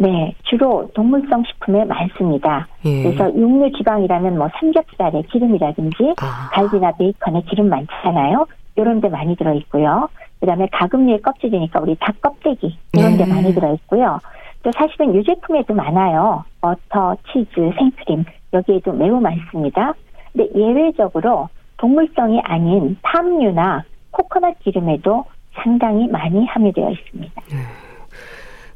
네, 0.00 0.32
주로 0.44 0.88
동물성 0.94 1.42
식품에 1.44 1.84
많습니다. 1.84 2.68
예. 2.84 3.02
그래서 3.02 3.34
육류 3.34 3.72
지방이라면 3.76 4.38
뭐 4.38 4.48
삼겹살의 4.58 5.24
기름이라든지 5.24 6.14
아. 6.22 6.50
갈비나 6.52 6.92
베이컨에 6.92 7.42
기름 7.48 7.68
많잖아요. 7.68 8.46
이런 8.76 9.00
데 9.00 9.08
많이 9.08 9.34
들어 9.34 9.52
있고요. 9.54 10.08
그다음에 10.38 10.68
가금류의 10.70 11.20
껍질이니까 11.22 11.80
우리 11.80 11.96
닭 11.96 12.20
껍데기 12.20 12.78
이런 12.92 13.16
데 13.16 13.24
네. 13.24 13.34
많이 13.34 13.52
들어 13.52 13.74
있고요. 13.74 14.20
또 14.62 14.70
사실은 14.72 15.14
유제품에도 15.16 15.74
많아요. 15.74 16.44
버터, 16.60 17.16
치즈, 17.32 17.72
생크림 17.76 18.24
여기에도 18.52 18.92
매우 18.92 19.20
많습니다. 19.20 19.94
근데 20.32 20.48
예외적으로 20.54 21.48
동물성이 21.76 22.40
아닌 22.44 22.96
팜유나 23.02 23.82
코코넛 24.12 24.56
기름에도 24.60 25.24
상당히 25.54 26.06
많이 26.06 26.46
함유되어 26.46 26.90
있습니다. 26.90 27.42
네. 27.50 27.87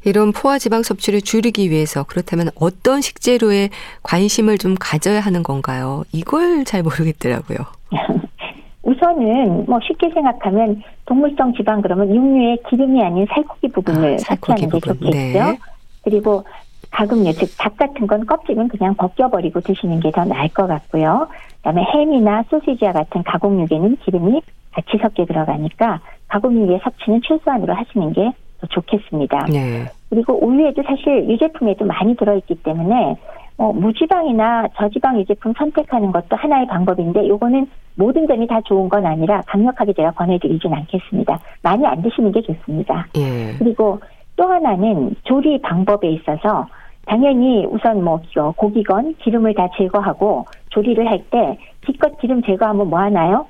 이런 0.05 0.31
포화 0.31 0.57
지방 0.59 0.83
섭취를 0.83 1.21
줄이기 1.21 1.69
위해서 1.69 2.03
그렇다면 2.03 2.49
어떤 2.59 3.01
식재료에 3.01 3.69
관심을 4.03 4.57
좀 4.57 4.75
가져야 4.79 5.19
하는 5.21 5.43
건가요? 5.43 6.03
이걸 6.11 6.65
잘 6.65 6.83
모르겠더라고요. 6.83 7.57
우선은 8.83 9.65
뭐 9.65 9.79
쉽게 9.81 10.09
생각하면 10.13 10.83
동물성 11.05 11.53
지방 11.55 11.81
그러면 11.81 12.13
육류의 12.13 12.59
기름이 12.69 13.01
아닌 13.01 13.25
살코기 13.29 13.69
부분을 13.69 14.15
아, 14.15 14.17
섭취하는 14.17 14.61
게 14.69 14.79
부분. 14.79 14.81
좋겠죠. 15.09 15.09
네. 15.11 15.57
그리고 16.03 16.43
가금류 16.91 17.33
즉 17.33 17.57
닭 17.57 17.77
같은 17.77 18.05
건 18.07 18.25
껍질은 18.25 18.67
그냥 18.67 18.93
벗겨버리고 18.95 19.61
드시는 19.61 20.01
게 20.01 20.11
더 20.11 20.25
나을 20.25 20.49
것 20.49 20.67
같고요. 20.67 21.27
그다음에 21.57 21.81
햄이나 21.83 22.43
소시지와 22.49 22.91
같은 22.91 23.23
가공육에는 23.23 23.97
기름이 24.03 24.41
같이 24.73 24.97
섞여 25.01 25.25
들어가니까 25.25 26.01
가공육의 26.27 26.81
섭취는 26.83 27.21
최소한으로 27.25 27.73
하시는 27.73 28.11
게더 28.11 28.33
좋겠습니다. 28.69 29.45
네. 29.51 29.85
그리고 30.09 30.45
우유에도 30.45 30.83
사실 30.83 31.29
유제품에도 31.29 31.85
많이 31.85 32.15
들어있기 32.15 32.55
때문에 32.63 33.15
뭐 33.57 33.71
무지방이나 33.73 34.67
저지방 34.75 35.19
유제품 35.19 35.53
선택하는 35.57 36.11
것도 36.11 36.35
하나의 36.35 36.67
방법인데 36.67 37.27
요거는 37.27 37.67
모든 37.95 38.27
점이 38.27 38.47
다 38.47 38.59
좋은 38.61 38.89
건 38.89 39.05
아니라 39.05 39.41
강력하게 39.47 39.93
제가 39.93 40.11
권해드리진 40.11 40.73
않겠습니다. 40.73 41.39
많이 41.61 41.85
안 41.85 42.01
드시는 42.01 42.31
게 42.31 42.41
좋습니다. 42.41 43.07
예. 43.17 43.55
그리고 43.59 43.99
또 44.35 44.47
하나는 44.47 45.15
조리 45.23 45.61
방법에 45.61 46.09
있어서 46.09 46.67
당연히 47.05 47.65
우선 47.65 48.03
뭐 48.03 48.19
고기건 48.55 49.15
기름을 49.19 49.53
다 49.53 49.67
제거하고 49.77 50.45
조리를 50.69 51.05
할 51.07 51.19
때 51.29 51.57
기껏 51.85 52.17
기름 52.19 52.41
제거하면 52.41 52.89
뭐 52.89 52.99
하나요? 52.99 53.45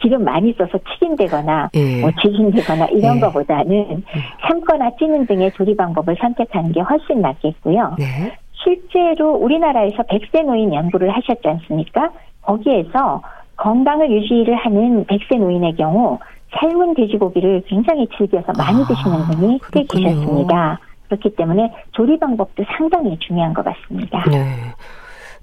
기름 0.00 0.24
많이 0.24 0.52
써서 0.54 0.78
튀긴되거나 0.78 1.70
예. 1.74 2.00
뭐 2.00 2.10
지진되거나 2.20 2.86
이런 2.86 3.16
예. 3.16 3.20
거보다는 3.20 4.04
삶거나 4.42 4.90
찌는 4.98 5.26
등의 5.26 5.52
조리 5.52 5.76
방법을 5.76 6.16
선택하는 6.20 6.72
게 6.72 6.80
훨씬 6.80 7.20
낫겠고요. 7.20 7.96
네. 7.98 8.32
실제로 8.62 9.34
우리나라에서 9.34 10.02
백세 10.04 10.42
노인 10.42 10.74
연구를 10.74 11.10
하셨지 11.10 11.46
않습니까? 11.46 12.10
거기에서 12.42 13.22
건강을 13.56 14.10
유지를 14.10 14.54
하는 14.56 15.04
백세 15.06 15.36
노인의 15.36 15.76
경우 15.76 16.18
삶은 16.58 16.94
돼지고기를 16.94 17.62
굉장히 17.66 18.08
즐겨서 18.16 18.52
많이 18.58 18.82
아, 18.82 18.86
드시는 18.86 19.18
분이 19.26 19.60
꽤 19.72 19.84
계셨습니다. 19.84 20.80
그렇기 21.06 21.34
때문에 21.36 21.72
조리 21.92 22.18
방법도 22.18 22.64
상당히 22.76 23.18
중요한 23.18 23.52
것 23.52 23.64
같습니다. 23.64 24.24
네. 24.30 24.56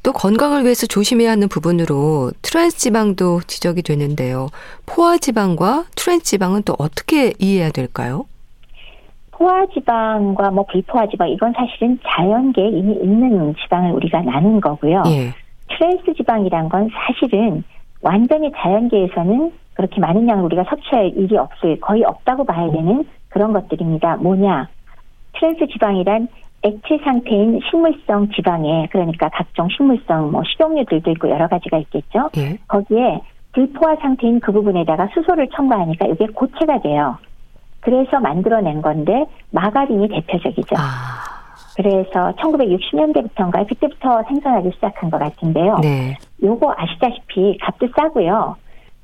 또 0.08 0.14
건강을 0.14 0.64
위해서 0.64 0.88
조심해야 0.88 1.32
하는 1.32 1.50
부분으로 1.50 2.32
트랜스 2.42 2.78
지방도 2.78 3.42
지적이 3.42 3.82
되는데요. 3.82 4.48
포화 4.86 5.18
지방과 5.18 5.84
트랜스 5.98 6.24
지방은 6.24 6.64
또 6.64 6.76
어떻게 6.80 7.34
이해해야 7.40 7.72
될까요? 7.72 8.24
포화 9.32 9.66
지방과 9.74 10.52
뭐 10.52 10.66
불포화 10.72 11.08
지방 11.10 11.28
이건 11.28 11.52
사실은 11.52 12.00
자연계에 12.08 12.70
이미 12.70 12.94
있는 13.04 13.54
지방을 13.62 13.92
우리가 13.92 14.22
나눈 14.22 14.62
거고요. 14.62 15.04
예. 15.08 15.34
트랜스 15.76 16.14
지방이란 16.16 16.70
건 16.70 16.90
사실은 16.94 17.66
완전히 18.02 18.50
자연계에서는 18.56 19.52
그렇게 19.74 20.00
많은 20.00 20.26
양을 20.30 20.46
우리가 20.46 20.64
섭취할 20.70 21.12
일이 21.18 21.36
없을 21.36 21.82
거의 21.82 22.06
없다고 22.06 22.46
봐야 22.46 22.72
되는 22.72 23.04
그런 23.28 23.52
것들입니다. 23.52 24.16
뭐냐? 24.16 24.70
트랜스 25.34 25.68
지방이란 25.68 26.30
액체 26.68 27.04
상태인 27.04 27.60
식물성 27.70 28.30
지방에 28.30 28.88
그러니까 28.92 29.30
각종 29.30 29.70
식물성 29.70 30.32
뭐 30.32 30.44
식용유들도 30.44 31.12
있고 31.12 31.30
여러 31.30 31.48
가지가 31.48 31.78
있겠죠. 31.78 32.30
예. 32.38 32.58
거기에 32.68 33.22
불포화 33.54 33.96
상태인 34.02 34.40
그 34.40 34.52
부분에다가 34.52 35.08
수소를 35.14 35.48
첨가하니까 35.56 36.08
이게 36.08 36.28
고체가 36.28 36.82
돼요. 36.82 37.18
그래서 37.80 38.20
만들어낸 38.20 38.82
건데 38.82 39.26
마가린이 39.52 40.10
대표적이죠. 40.10 40.76
아. 40.78 41.38
그래서 41.76 42.34
1960년대부터인가요? 42.38 43.68
그때부터 43.68 44.24
생산하기 44.28 44.72
시작한 44.74 45.10
것 45.10 45.20
같은데요. 45.20 45.78
네. 45.82 46.18
요거 46.44 46.74
아시다시피 46.76 47.58
값도 47.62 47.88
싸고요. 47.96 48.56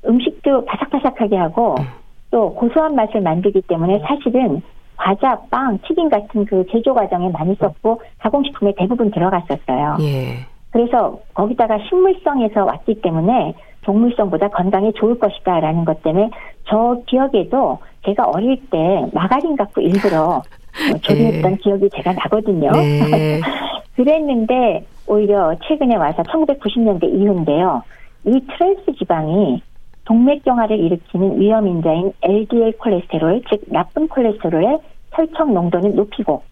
음식도 0.06 0.64
바삭바삭하게 0.64 1.36
하고 1.36 1.76
음. 1.78 1.84
또 2.30 2.52
고소한 2.54 2.96
맛을 2.96 3.20
만들기 3.20 3.62
때문에 3.62 4.00
사실은 4.00 4.60
과자, 5.04 5.38
빵, 5.50 5.78
튀김 5.86 6.08
같은 6.08 6.46
그 6.46 6.64
제조 6.72 6.94
과정에 6.94 7.28
많이 7.28 7.54
썼고 7.56 8.00
가공식품에 8.20 8.72
대부분 8.78 9.10
들어갔었어요. 9.10 9.98
예. 10.00 10.38
그래서 10.70 11.18
거기다가 11.34 11.78
식물성에서 11.86 12.64
왔기 12.64 13.02
때문에 13.02 13.52
동물성보다 13.82 14.48
건강에 14.48 14.90
좋을 14.92 15.18
것이다라는 15.18 15.84
것 15.84 16.02
때문에 16.02 16.30
저 16.66 16.96
기억에도 17.06 17.80
제가 18.06 18.24
어릴 18.24 18.58
때 18.70 18.78
마가린 19.12 19.56
갖고 19.56 19.82
일부러 19.82 20.42
뭐 20.88 20.98
조리했던 21.02 21.52
예. 21.52 21.56
기억이 21.56 21.90
제가 21.90 22.14
나거든요. 22.14 22.70
네. 22.72 23.42
그랬는데 23.96 24.86
오히려 25.06 25.54
최근에 25.68 25.96
와서 25.96 26.22
1990년대 26.22 27.04
이후인데요. 27.12 27.82
이 28.24 28.40
트랜스 28.40 28.94
지방이 28.98 29.60
동맥경화를 30.06 30.78
일으키는 30.78 31.40
위험 31.40 31.68
인자인 31.68 32.12
LDL 32.22 32.78
콜레스테롤, 32.78 33.42
즉 33.50 33.64
나쁜 33.68 34.08
콜레스테롤의 34.08 34.78
혈청 35.14 35.54
농도는 35.54 35.94
높이고 35.96 36.42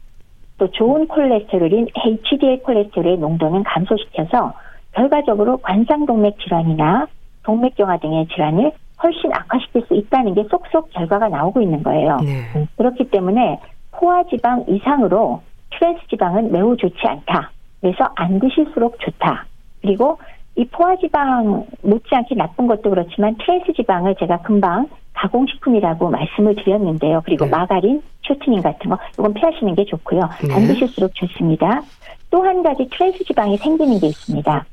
또 0.58 0.70
좋은 0.70 1.08
콜레스테롤인 1.08 1.88
HDL 1.94 2.62
콜레스테롤의 2.62 3.18
농도는 3.18 3.62
감소시켜서 3.64 4.54
결과적으로 4.92 5.58
관상동맥 5.58 6.38
질환이나 6.38 7.06
동맥경화 7.42 7.98
등의 7.98 8.28
질환을 8.28 8.72
훨씬 9.02 9.32
악화시킬 9.32 9.82
수 9.88 9.94
있다는 9.94 10.34
게 10.34 10.44
속속 10.44 10.90
결과가 10.90 11.28
나오고 11.28 11.60
있는 11.60 11.82
거예요. 11.82 12.18
네. 12.18 12.66
그렇기 12.76 13.10
때문에 13.10 13.58
포화지방 13.90 14.66
이상으로 14.68 15.42
트랜스 15.70 16.06
지방은 16.08 16.52
매우 16.52 16.76
좋지 16.76 17.00
않다. 17.04 17.50
그래서 17.80 18.08
안 18.14 18.38
드실수록 18.38 19.00
좋다. 19.00 19.46
그리고 19.80 20.18
이 20.54 20.64
포화지방 20.66 21.66
못지않게 21.82 22.36
나쁜 22.36 22.66
것도 22.66 22.90
그렇지만 22.90 23.36
트랜스 23.38 23.72
지방을 23.72 24.14
제가 24.16 24.42
금방 24.42 24.86
가공식품이라고 25.14 26.10
말씀을 26.10 26.54
드렸는데요. 26.56 27.22
그리고 27.24 27.44
네. 27.44 27.50
마가린, 27.50 28.02
쇼트닝 28.22 28.62
같은 28.62 28.90
거 28.90 28.98
이건 29.14 29.34
피하시는 29.34 29.74
게 29.74 29.84
좋고요. 29.84 30.20
네. 30.46 30.54
안 30.54 30.66
드실수록 30.66 31.14
좋습니다. 31.14 31.82
또 32.30 32.42
한 32.42 32.62
가지 32.62 32.88
트랜스 32.90 33.24
지방이 33.24 33.56
생기는 33.58 33.98
게 34.00 34.06
있습니다. 34.08 34.64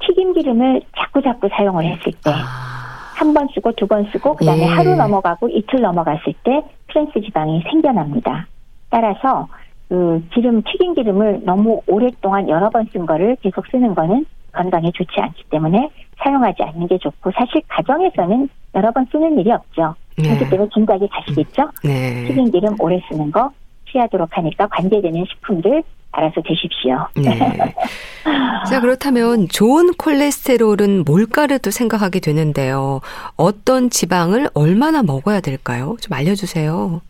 튀김 0.00 0.32
기름을 0.34 0.82
자꾸 0.96 1.22
자꾸 1.22 1.48
사용을 1.48 1.84
했을 1.84 2.12
때. 2.24 2.30
아. 2.30 2.72
한번 3.14 3.46
쓰고 3.54 3.72
두 3.72 3.86
번 3.86 4.04
쓰고 4.10 4.34
그다음에 4.34 4.62
예. 4.62 4.66
하루 4.66 4.96
넘어가고 4.96 5.48
이틀 5.48 5.80
넘어갔을 5.80 6.32
때 6.42 6.62
트랜스 6.88 7.20
지방이 7.20 7.62
생겨납니다. 7.70 8.46
따라서 8.90 9.46
그 9.88 10.22
기름 10.34 10.62
튀긴 10.62 10.94
기름을 10.94 11.42
너무 11.44 11.80
오랫동안 11.86 12.48
여러 12.48 12.68
번 12.70 12.86
쓴 12.92 13.06
거를 13.06 13.36
계속 13.42 13.64
쓰는 13.70 13.94
거는 13.94 14.26
건강에 14.52 14.90
좋지 14.92 15.20
않기 15.20 15.44
때문에 15.50 15.88
사용하지 16.22 16.62
않는 16.62 16.86
게 16.88 16.98
좋고 16.98 17.30
사실 17.34 17.62
가정에서는 17.68 18.48
여러 18.74 18.92
번 18.92 19.06
쓰는 19.10 19.38
일이 19.38 19.50
없죠. 19.50 19.94
네. 20.16 20.34
그렇기 20.34 20.50
때문에 20.50 20.68
진작에 20.72 21.08
가시겠죠. 21.10 21.70
네. 21.84 22.26
튀긴 22.26 22.50
기름 22.50 22.76
오래 22.78 23.00
쓰는 23.08 23.30
거 23.30 23.50
피하도록 23.86 24.28
하니까 24.36 24.66
관계되는 24.68 25.24
식품들 25.28 25.82
알아서 26.12 26.42
드십시오. 26.42 27.06
네. 27.16 27.38
자, 28.68 28.80
그렇다면 28.80 29.48
좋은 29.48 29.92
콜레스테롤은 29.94 31.04
뭘까를 31.04 31.58
또 31.58 31.70
생각하게 31.70 32.20
되는데요. 32.20 33.00
어떤 33.36 33.88
지방을 33.88 34.50
얼마나 34.54 35.02
먹어야 35.02 35.40
될까요? 35.40 35.96
좀 36.00 36.12
알려주세요. 36.12 37.00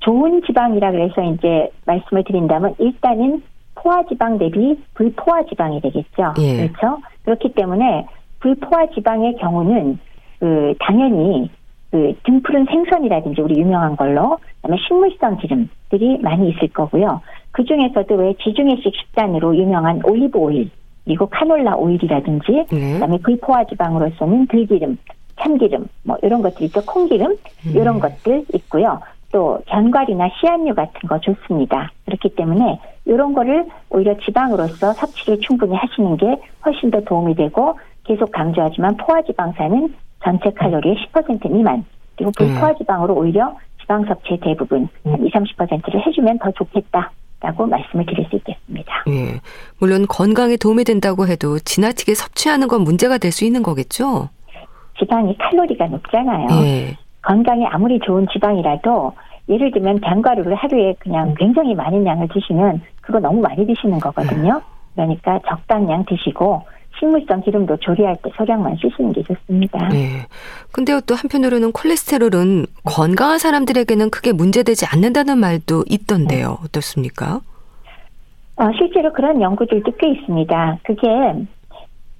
좋은 0.00 0.40
지방이라 0.46 0.90
그래서 0.92 1.22
이제 1.22 1.70
말씀을 1.84 2.24
드린다면 2.24 2.76
일단은 2.78 3.42
포화지방 3.82 4.38
대비 4.38 4.78
불포화지방이 4.94 5.80
되겠죠. 5.80 6.34
예. 6.38 6.68
그렇죠? 6.68 6.98
그렇기 7.24 7.54
때문에 7.54 8.06
불포화지방의 8.40 9.36
경우는 9.36 9.98
그 10.40 10.74
당연히 10.80 11.50
그 11.90 12.14
등푸른 12.24 12.66
생선이라든지 12.66 13.40
우리 13.40 13.60
유명한 13.60 13.96
걸로 13.96 14.38
그다음에 14.56 14.76
식물성 14.86 15.38
기름들이 15.38 16.18
많이 16.18 16.50
있을 16.50 16.68
거고요. 16.68 17.20
그 17.50 17.64
중에서도 17.64 18.14
왜 18.14 18.34
지중해식 18.42 18.92
식단으로 18.94 19.56
유명한 19.56 20.00
올리브 20.04 20.38
오일 20.38 20.70
그리고 21.04 21.26
카놀라 21.26 21.74
오일이라든지 21.76 22.66
네. 22.70 22.92
그다음에 22.94 23.18
불포화 23.18 23.64
지방으로서는 23.64 24.46
들기름 24.48 24.98
참기름, 25.40 25.88
뭐 26.02 26.16
이런 26.22 26.42
것들 26.42 26.64
있죠. 26.66 26.84
콩기름 26.84 27.30
음. 27.30 27.72
이런 27.74 28.00
것들 28.00 28.44
있고요. 28.54 29.00
또 29.32 29.58
견과류나 29.66 30.28
씨앗류 30.40 30.74
같은 30.74 31.08
거 31.08 31.18
좋습니다. 31.20 31.90
그렇기 32.06 32.34
때문에 32.34 32.80
이런 33.04 33.34
거를 33.34 33.66
오히려 33.90 34.16
지방으로서 34.18 34.92
섭취를 34.92 35.40
충분히 35.40 35.74
하시는 35.76 36.16
게 36.16 36.26
훨씬 36.64 36.90
더 36.90 37.00
도움이 37.02 37.34
되고 37.34 37.78
계속 38.04 38.30
강조하지만 38.32 38.96
포화지방산은 38.96 39.94
전체 40.24 40.50
칼로리의 40.50 40.96
10% 41.12 41.50
미만 41.52 41.84
그리고 42.16 42.32
불포화지방으로 42.36 43.14
오히려 43.14 43.54
지방 43.80 44.04
섭취의 44.06 44.40
대부분 44.40 44.88
한 45.04 45.24
20, 45.24 45.32
30%를 45.56 46.06
해주면 46.06 46.38
더 46.38 46.50
좋겠다. 46.52 47.12
라고 47.40 47.66
말씀을 47.66 48.04
드릴 48.04 48.26
수 48.28 48.34
있겠습니다. 48.34 49.04
예. 49.06 49.40
물론 49.78 50.06
건강에 50.08 50.56
도움이 50.56 50.82
된다고 50.82 51.28
해도 51.28 51.60
지나치게 51.60 52.14
섭취하는 52.14 52.66
건 52.66 52.80
문제가 52.80 53.16
될 53.16 53.30
수 53.30 53.44
있는 53.44 53.62
거겠죠? 53.62 54.28
지방이 54.98 55.38
칼로리가 55.38 55.86
높잖아요. 55.86 56.48
예. 56.64 56.96
건강에 57.28 57.66
아무리 57.66 58.00
좋은 58.00 58.26
지방이라도 58.32 59.12
예를 59.50 59.70
들면 59.70 60.00
견과류를 60.00 60.54
하루에 60.54 60.94
그냥 60.98 61.34
굉장히 61.38 61.74
많은 61.74 62.06
양을 62.06 62.28
드시면 62.32 62.80
그거 63.02 63.20
너무 63.20 63.42
많이 63.42 63.66
드시는 63.66 64.00
거거든요. 64.00 64.62
그러니까 64.94 65.38
적당량 65.46 66.06
드시고 66.06 66.62
식물성 66.98 67.42
기름도 67.42 67.76
조리할 67.76 68.16
때 68.22 68.30
소량만 68.34 68.76
쓰시는 68.76 69.12
게 69.12 69.22
좋습니다. 69.24 69.88
네. 69.88 70.26
근데요, 70.72 71.00
또 71.02 71.14
한편으로는 71.14 71.72
콜레스테롤은 71.72 72.64
건강한 72.84 73.38
사람들에게는 73.38 74.08
크게 74.08 74.32
문제되지 74.32 74.86
않는다는 74.86 75.36
말도 75.36 75.84
있던데요. 75.86 76.58
어떻습니까? 76.64 77.40
어, 78.56 78.72
실제로 78.76 79.12
그런 79.12 79.40
연구들도 79.42 79.92
꽤 79.98 80.08
있습니다. 80.12 80.78
그게 80.82 81.06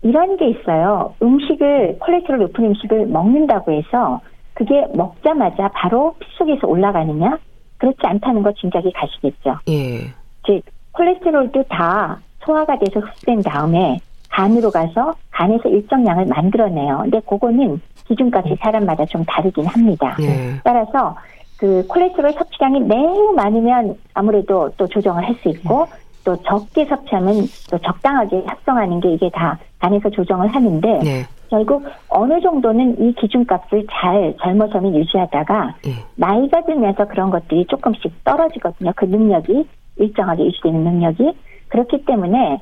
이런 0.02 0.36
게 0.36 0.50
있어요. 0.50 1.14
음식을, 1.22 1.96
콜레스테롤 1.98 2.42
높은 2.42 2.66
음식을 2.66 3.06
먹는다고 3.06 3.72
해서 3.72 4.20
그게 4.58 4.84
먹자마자 4.92 5.68
바로 5.68 6.16
피 6.18 6.26
속에서 6.36 6.66
올라가느냐? 6.66 7.38
그렇지 7.76 8.00
않다는 8.02 8.42
거 8.42 8.52
짐작이 8.52 8.90
가시겠죠. 8.92 9.56
예. 9.68 10.00
즉, 10.44 10.62
콜레스테롤도 10.90 11.62
다 11.68 12.18
소화가 12.44 12.76
돼서 12.80 12.98
흡수된 12.98 13.42
다음에 13.42 13.98
간으로 14.30 14.72
가서 14.72 15.14
간에서 15.30 15.68
일정량을 15.68 16.26
만들어내요. 16.26 16.98
근데 17.02 17.20
그거는 17.20 17.80
기준값이 18.08 18.56
사람마다 18.60 19.04
좀 19.06 19.24
다르긴 19.26 19.64
합니다. 19.66 20.16
네. 20.18 20.56
따라서 20.64 21.14
그 21.56 21.86
콜레스테롤 21.86 22.32
섭취량이 22.32 22.80
매우 22.80 23.32
많으면 23.36 23.96
아무래도 24.12 24.70
또 24.76 24.88
조정을 24.88 25.24
할 25.24 25.36
수 25.36 25.50
있고 25.50 25.86
또 26.24 26.36
적게 26.42 26.84
섭취하면 26.86 27.46
또 27.70 27.78
적당하게 27.78 28.42
합성하는 28.44 28.98
게 28.98 29.12
이게 29.12 29.30
다 29.30 29.56
간에서 29.78 30.10
조정을 30.10 30.48
하는데 30.48 30.98
네. 30.98 31.24
결국 31.50 31.84
어느 32.08 32.40
정도는 32.40 33.00
이 33.00 33.14
기준값을 33.14 33.86
잘 33.90 34.34
젊어서는 34.40 34.94
유지하다가 34.94 35.74
네. 35.84 35.92
나이가 36.16 36.60
들면서 36.62 37.06
그런 37.06 37.30
것들이 37.30 37.66
조금씩 37.66 38.24
떨어지거든요. 38.24 38.92
그 38.96 39.06
능력이 39.06 39.66
일정하게 39.96 40.46
유지되는 40.46 40.84
능력이 40.84 41.32
그렇기 41.68 42.04
때문에 42.04 42.60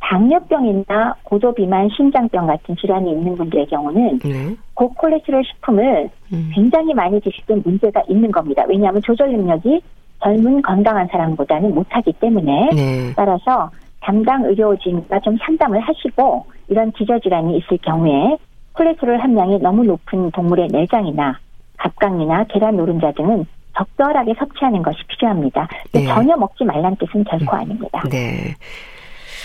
당뇨병이나 0.00 1.14
고도비만 1.22 1.90
심장병 1.96 2.46
같은 2.46 2.76
질환이 2.76 3.12
있는 3.12 3.36
분들의 3.36 3.66
경우는 3.66 4.18
네. 4.18 4.56
고콜레스테롤 4.74 5.44
식품을 5.44 6.10
음. 6.32 6.50
굉장히 6.54 6.92
많이 6.92 7.20
드실 7.20 7.44
때 7.46 7.54
문제가 7.64 8.02
있는 8.08 8.32
겁니다. 8.32 8.64
왜냐하면 8.68 9.00
조절 9.02 9.30
능력이 9.30 9.80
젊은 10.22 10.62
건강한 10.62 11.06
사람보다는 11.08 11.74
못하기 11.74 12.12
때문에 12.14 12.70
네. 12.74 13.12
따라서 13.14 13.70
담당 14.00 14.44
의료진과 14.44 15.20
좀 15.20 15.36
상담을 15.38 15.80
하시고 15.80 16.44
이런 16.68 16.92
기저질환이 16.92 17.58
있을 17.58 17.78
경우에 17.78 18.38
콜레스테롤 18.72 19.18
함량이 19.18 19.58
너무 19.58 19.84
높은 19.84 20.30
동물의 20.30 20.68
내장이나 20.68 21.38
갑각이나 21.76 22.44
계란 22.44 22.76
노른자 22.76 23.12
등은 23.12 23.46
적절하게 23.76 24.34
섭취하는 24.38 24.82
것이 24.82 24.98
필요합니다. 25.08 25.68
네. 25.92 26.06
전혀 26.06 26.36
먹지 26.36 26.64
말란 26.64 26.96
뜻은 26.96 27.24
결코 27.24 27.56
음. 27.56 27.60
아닙니다. 27.60 28.02
네. 28.10 28.54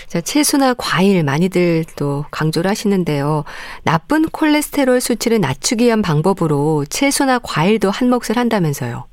자, 0.06 0.20
채소나 0.22 0.74
과일 0.78 1.22
많이들 1.22 1.84
또 1.98 2.24
강조를 2.30 2.70
하시는데요. 2.70 3.44
나쁜 3.84 4.24
콜레스테롤 4.28 5.00
수치를 5.00 5.40
낮추기 5.40 5.84
위한 5.84 6.00
방법으로 6.00 6.84
채소나 6.86 7.40
과일도 7.40 7.90
한 7.90 8.08
몫을 8.08 8.36
한다면서요. 8.36 9.04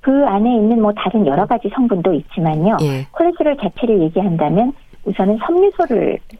그 0.00 0.24
안에 0.26 0.56
있는 0.56 0.82
뭐 0.82 0.92
다른 0.92 1.26
여러 1.26 1.46
가지 1.46 1.68
성분도 1.74 2.14
있지만요. 2.14 2.76
예. 2.82 3.06
콜레스테롤 3.12 3.56
자체를 3.58 4.00
얘기한다면 4.02 4.72
우선은 5.06 5.38
섬유소가 5.46 5.88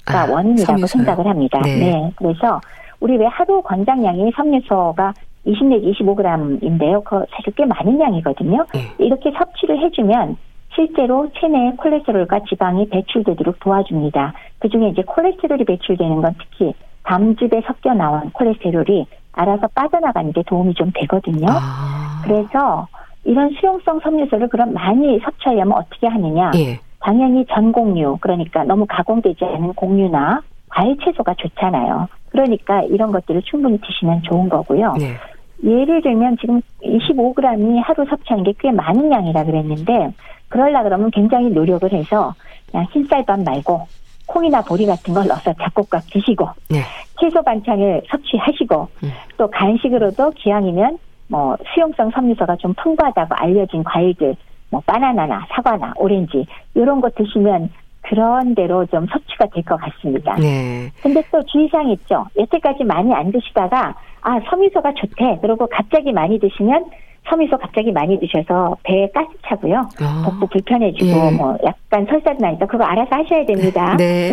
아, 0.07 0.31
원인이라고 0.31 0.65
섬유소요. 0.67 0.87
생각을 0.87 1.27
합니다. 1.27 1.61
네. 1.63 1.77
네. 1.79 2.13
그래서 2.17 2.61
우리 3.01 3.17
왜 3.17 3.27
하루 3.27 3.63
권장량이 3.63 4.33
섬유소가 4.37 5.15
20 5.45 5.67
내지 5.67 5.93
25g인데요. 5.93 7.05
그 7.05 7.25
사실 7.31 7.53
꽤 7.55 7.65
많은 7.65 8.01
양이거든요. 8.01 8.67
네. 8.75 8.81
이렇게 8.99 9.31
섭취를 9.31 9.79
해주면 9.85 10.37
실제로 10.75 11.29
체내에 11.41 11.73
콜레스테롤과 11.77 12.41
지방이 12.49 12.89
배출되도록 12.89 13.61
도와줍니다. 13.61 14.35
그 14.59 14.69
중에 14.69 14.89
이제 14.89 15.03
콜레스테롤이 15.03 15.65
배출되는 15.65 16.21
건 16.21 16.35
특히 16.39 16.75
담즙에 17.05 17.63
섞여 17.67 17.95
나온 17.95 18.31
콜레스테롤이 18.33 19.07
알아서 19.33 19.69
빠져나가는 19.75 20.33
데 20.33 20.43
도움이 20.47 20.75
좀 20.75 20.91
되거든요. 20.95 21.47
아. 21.49 22.23
그래서 22.25 22.89
이런 23.25 23.51
수용성 23.61 24.01
섬유소를 24.01 24.49
그럼 24.49 24.73
많이 24.73 25.19
섭취하려면 25.21 25.79
어떻게 25.79 26.07
하느냐? 26.09 26.51
예. 26.57 26.79
당연히 27.07 27.47
전공류, 27.47 28.19
그러니까 28.21 28.65
너무 28.65 28.85
가공되지 28.85 29.45
않은 29.45 29.75
공류나 29.75 30.43
과일 30.69 30.97
채소가 31.05 31.35
좋잖아요. 31.35 32.09
그러니까 32.31 32.83
이런 32.83 33.13
것들을 33.13 33.43
충분히 33.43 33.81
드시면 33.81 34.23
좋은 34.23 34.49
거고요. 34.49 34.95
네. 34.95 35.15
예를 35.63 36.03
들면 36.03 36.37
지금 36.41 36.61
25g이 36.83 37.81
하루 37.85 38.05
섭취하는 38.07 38.43
게 38.43 38.53
꽤 38.59 38.73
많은 38.73 39.13
양이라 39.13 39.45
그랬는데 39.45 40.13
그럴라 40.49 40.83
그러면 40.83 41.13
굉장히 41.13 41.49
노력을 41.51 41.91
해서 41.93 42.35
그냥 42.73 42.87
흰쌀밥 42.91 43.41
말고 43.41 43.87
콩이나 44.27 44.61
보리 44.63 44.85
같은 44.85 45.15
걸 45.15 45.29
넣어서 45.29 45.53
잡곡밥 45.53 46.03
드시고 46.11 46.49
네. 46.71 46.81
채소 47.21 47.41
반찬을 47.41 48.03
섭취하시고 48.11 48.89
음. 49.05 49.11
또 49.37 49.49
간식으로도 49.49 50.33
기왕이면 50.33 50.99
뭐 51.29 51.57
수용성 51.73 52.11
섬유소가 52.11 52.57
좀 52.57 52.75
풍부하다고 52.75 53.37
알려진 53.37 53.85
과일들 53.85 54.35
뭐 54.71 54.83
바나나나 54.87 55.47
사과나 55.51 55.93
오렌지 55.97 56.47
이런 56.75 57.01
거 57.01 57.09
드시면 57.11 57.71
그런 58.03 58.55
대로 58.55 58.87
좀 58.87 59.07
섭취가 59.07 59.47
될 59.47 59.65
것 59.65 59.77
같습니다. 59.81 60.35
네. 60.37 60.91
근데 61.03 61.23
또 61.33 61.43
주의사항 61.45 61.91
있죠. 61.91 62.27
여태까지 62.39 62.85
많이 62.85 63.13
안 63.13 63.33
드시다가 63.33 63.95
아 64.21 64.41
섬유소가 64.49 64.93
좋대. 64.95 65.39
그러고 65.41 65.67
갑자기 65.67 66.13
많이 66.13 66.39
드시면 66.39 66.85
섬유소 67.29 67.59
갑자기 67.59 67.93
많이 67.93 68.19
드셔서 68.19 68.77
배에 68.83 69.09
가스 69.15 69.29
차고요. 69.47 69.89
아. 70.01 70.23
복부 70.25 70.47
불편해지고 70.49 71.07
예. 71.07 71.31
뭐 71.31 71.57
약간 71.65 72.07
설사도 72.09 72.39
나니까 72.41 72.67
그거 72.67 72.85
알아서 72.85 73.09
하셔야 73.17 73.45
됩니다. 73.45 73.97
네. 73.99 74.33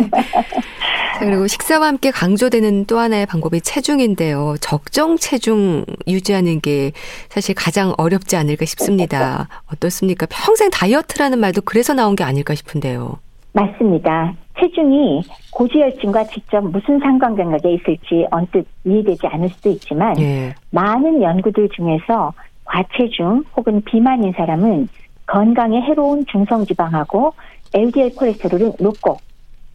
그리고 1.18 1.46
식사와 1.46 1.86
함께 1.88 2.10
강조되는 2.10 2.86
또 2.86 2.98
하나의 2.98 3.26
방법이 3.26 3.60
체중인데요. 3.60 4.56
적정 4.60 5.16
체중 5.16 5.84
유지하는 6.08 6.60
게 6.60 6.92
사실 7.28 7.54
가장 7.54 7.92
어렵지 7.98 8.36
않을까 8.36 8.64
싶습니다. 8.64 9.48
어떻습니까? 9.72 10.26
평생 10.28 10.70
다이어트라는 10.70 11.38
말도 11.38 11.62
그래서 11.62 11.94
나온 11.94 12.16
게 12.16 12.24
아닐까 12.24 12.54
싶은데요. 12.54 13.18
맞습니다. 13.52 14.34
체중이 14.58 15.22
고지혈증과 15.52 16.24
직접 16.24 16.60
무슨 16.60 16.98
상관관계가 16.98 17.68
있을지 17.68 18.26
언뜻 18.30 18.66
이해되지 18.84 19.26
않을 19.26 19.48
수도 19.48 19.70
있지만 19.70 20.18
예. 20.20 20.54
많은 20.70 21.22
연구들 21.22 21.68
중에서 21.70 22.32
과체중 22.64 23.44
혹은 23.56 23.82
비만인 23.84 24.32
사람은 24.32 24.88
건강에 25.26 25.80
해로운 25.80 26.24
중성지방하고 26.26 27.34
LDL 27.72 28.14
콜레스테롤은 28.14 28.72
높고 28.80 29.18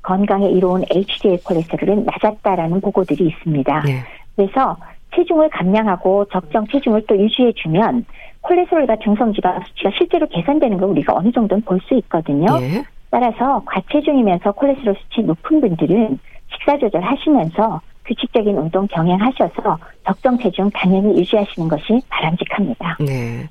건강에 0.02 0.50
이로운 0.50 0.84
HDL 0.90 1.44
콜레스테롤은 1.44 2.06
낮았다라는 2.06 2.82
보고들이 2.82 3.28
있습니다. 3.28 3.82
네. 3.82 4.04
그래서 4.36 4.78
체중을 5.16 5.50
감량하고 5.50 6.26
적정 6.32 6.66
체중을 6.68 7.06
또 7.08 7.18
유지해주면 7.18 8.06
콜레스테롤과 8.42 8.98
중성지방 9.04 9.62
수치가 9.68 9.92
실제로 9.98 10.28
개선되는 10.28 10.78
걸 10.78 10.90
우리가 10.90 11.14
어느 11.16 11.32
정도는 11.32 11.64
볼 11.64 11.80
수 11.82 11.96
있거든요. 11.96 12.58
네. 12.60 12.84
따라서 13.12 13.64
과체중이면서 13.66 14.52
콜레스테롤 14.52 14.96
수치 14.96 15.22
높은 15.22 15.62
분들은 15.62 16.20
식사 16.54 16.78
조절하시면서 16.78 17.82
규칙적인 18.14 18.58
운동 18.58 18.88
병행하셔서 18.88 19.78
적정 20.06 20.38
체중 20.40 20.70
당연히 20.72 21.20
유지하시는 21.20 21.68
것이 21.68 22.02
바람직합니다. 22.10 22.98
네. 23.00 23.48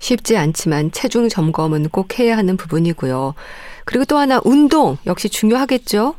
쉽지 0.00 0.36
않지만 0.36 0.90
체중 0.90 1.28
점검은 1.28 1.88
꼭 1.90 2.18
해야 2.18 2.36
하는 2.36 2.56
부분이고요. 2.56 3.34
그리고 3.84 4.04
또 4.04 4.16
하나 4.18 4.40
운동 4.44 4.96
역시 5.06 5.28
중요하겠죠? 5.28 6.14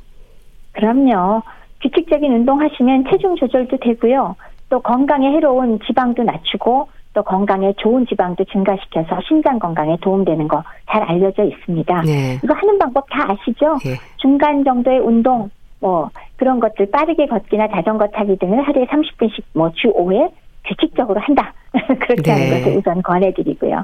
그럼요. 0.72 1.42
규칙적인 1.82 2.32
운동 2.32 2.62
하시면 2.62 3.04
체중 3.12 3.36
조절도 3.36 3.78
되고요. 3.82 4.36
또 4.70 4.80
건강에 4.80 5.28
해로운 5.32 5.80
지방도 5.86 6.24
낮추고 6.24 6.88
또 7.14 7.24
건강에 7.24 7.74
좋은 7.78 8.08
지방도 8.08 8.46
증가시켜서 8.46 9.20
심장 9.28 9.60
건강에 9.60 9.98
도움되는 10.02 10.48
거 10.48 10.64
잘 10.90 11.02
알려져 11.04 11.44
있습니다. 11.44 12.02
네. 12.02 12.40
이거 12.44 12.54
하는 12.54 12.78
방법 12.78 13.06
다 13.10 13.26
아시죠? 13.32 13.80
네. 13.84 13.96
중간 14.18 14.64
정도의 14.64 15.00
운동 15.00 15.50
뭐 15.84 16.10
그런 16.38 16.62
것들 16.62 16.90
빠르게 16.92 17.28
걷기나 17.28 17.68
자전거 17.68 18.08
타기 18.08 18.38
등을 18.38 18.62
하루에 18.66 18.86
30분씩 18.86 19.44
뭐 19.54 19.70
주 19.76 19.92
5회 19.92 20.32
규칙적으로 20.66 21.20
한다. 21.20 21.54
그렇게 22.00 22.22
네. 22.22 22.32
하는 22.32 22.50
것을 22.50 22.78
우선 22.78 23.02
권해드리고요. 23.04 23.84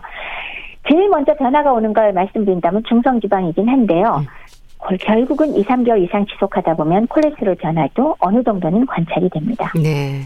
제일 0.89 1.09
먼저 1.09 1.33
변화가 1.35 1.73
오는 1.73 1.91
걸 1.91 2.13
말씀드린다면 2.13 2.83
중성지방이긴 2.87 3.67
한데요. 3.67 4.21
음. 4.21 4.97
결국은 5.01 5.53
2, 5.55 5.65
3개월 5.65 6.01
이상 6.01 6.25
지속하다 6.25 6.75
보면 6.75 7.07
콜레스테롤 7.07 7.55
변화도 7.55 8.15
어느 8.19 8.41
정도는 8.43 8.85
관찰이 8.85 9.29
됩니다. 9.29 9.73
네. 9.75 10.21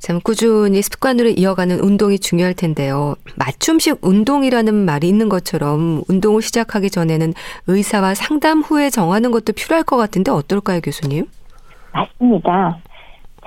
참 0.00 0.18
꾸준히 0.24 0.80
습관으로 0.80 1.28
이어가는 1.28 1.78
운동이 1.80 2.18
중요할 2.18 2.54
텐데요. 2.54 3.14
맞춤식 3.36 3.98
운동이라는 4.02 4.74
말이 4.74 5.06
있는 5.08 5.28
것처럼 5.28 6.02
운동을 6.08 6.40
시작하기 6.40 6.90
전에는 6.90 7.34
의사와 7.66 8.14
상담 8.14 8.60
후에 8.60 8.88
정하는 8.88 9.30
것도 9.30 9.52
필요할 9.52 9.84
것 9.84 9.96
같은데 9.98 10.30
어떨까요, 10.30 10.80
교수님? 10.80 11.26
맞습니다. 11.92 12.78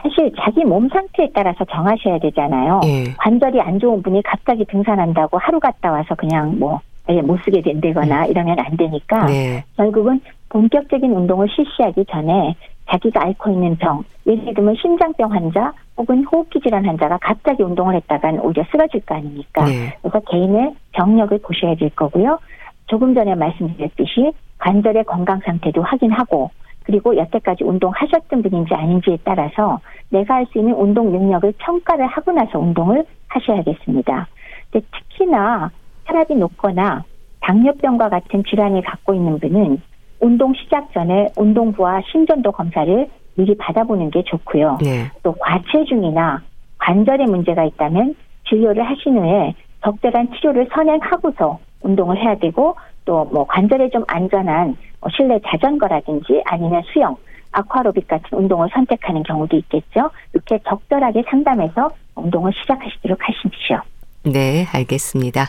사실 0.02 0.32
자기 0.40 0.64
몸 0.64 0.88
상태에 0.90 1.30
따라서 1.34 1.66
정하셔야 1.66 2.20
되잖아요. 2.20 2.82
예. 2.86 3.14
관절이 3.18 3.60
안 3.60 3.80
좋은 3.80 4.04
분이 4.04 4.22
갑자기 4.24 4.66
등산한다고 4.66 5.40
하루 5.40 5.60
갔다 5.60 5.92
와서 5.92 6.14
그냥 6.16 6.60
뭐 6.60 6.82
못 7.24 7.38
쓰게 7.44 7.62
된다거나 7.62 8.26
음. 8.26 8.32
이러면 8.32 8.60
안 8.60 8.78
되니까 8.78 9.26
네. 9.26 9.64
결국은 9.76 10.22
본격적인 10.50 11.12
운동을 11.12 11.48
실시하기 11.54 12.06
전에 12.10 12.56
자기가 12.94 13.24
앓고 13.24 13.52
있는 13.52 13.76
병, 13.78 14.04
예를 14.28 14.54
들면 14.54 14.76
심장병 14.76 15.32
환자 15.32 15.74
혹은 15.98 16.24
호흡기 16.26 16.60
질환 16.62 16.86
환자가 16.86 17.18
갑자기 17.22 17.64
운동을 17.64 17.96
했다간 17.96 18.40
오히려 18.40 18.64
쓰러질 18.72 19.02
거 19.02 19.16
아닙니까? 19.16 19.66
네. 19.66 19.96
그래서 20.02 20.20
개인의 20.22 20.76
병력을 20.92 21.38
보셔야 21.40 21.76
될 21.76 21.90
거고요. 21.90 22.40
조금 22.88 23.16
전에 23.16 23.34
말씀드렸듯이 23.36 24.34
관절의 24.60 25.06
건강 25.06 25.40
상태도 25.40 25.82
확인하고 25.82 26.52
그리고 26.84 27.16
여태까지 27.18 27.64
운동하셨던 27.64 28.44
분인지 28.44 28.74
아닌지에 28.74 29.18
따라서 29.24 29.80
내가 30.10 30.36
할 30.36 30.46
수 30.52 30.60
있는 30.60 30.74
운동 30.76 31.12
능력을 31.12 31.54
평가를 31.58 32.06
하고 32.06 32.32
나서 32.32 32.60
운동을 32.60 33.06
하셔야겠습니다. 33.30 34.28
근데 34.72 34.86
특히나 34.92 35.72
혈압이 36.06 36.36
높거나 36.36 37.04
당뇨병과 37.40 38.10
같은 38.10 38.44
질환을 38.44 38.82
갖고 38.84 39.14
있는 39.14 39.40
분은 39.40 39.82
운동 40.24 40.54
시작 40.54 40.92
전에 40.94 41.28
운동부와 41.38 42.02
심전도 42.12 42.52
검사를 42.54 43.08
미리 43.36 43.58
받아보는 43.58 44.10
게 44.10 44.24
좋고요. 44.24 44.78
네. 44.82 45.12
또 45.22 45.34
과체중이나 45.34 46.42
관절에 46.78 47.26
문제가 47.26 47.64
있다면 47.66 48.16
진료를 48.48 48.84
하신 48.84 49.18
후에 49.18 49.54
적절한 49.84 50.30
치료를 50.36 50.70
선행하고서 50.74 51.60
운동을 51.82 52.18
해야 52.18 52.36
되고 52.36 52.76
또 53.06 53.28
뭐 53.32 53.46
관절에 53.46 53.90
좀 53.90 54.04
안전한 54.08 54.78
뭐 55.02 55.10
실내 55.16 55.40
자전거라든지 55.46 56.42
아니면 56.46 56.82
수영, 56.94 57.18
아쿠아로빅 57.52 58.08
같은 58.08 58.38
운동을 58.38 58.70
선택하는 58.74 59.24
경우도 59.24 59.58
있겠죠. 59.58 60.10
이렇게 60.34 60.60
적절하게 60.68 61.24
상담해서 61.30 61.90
운동을 62.16 62.52
시작하시도록 62.62 63.20
하십시오. 63.22 63.82
네, 64.24 64.66
알겠습니다. 64.74 65.48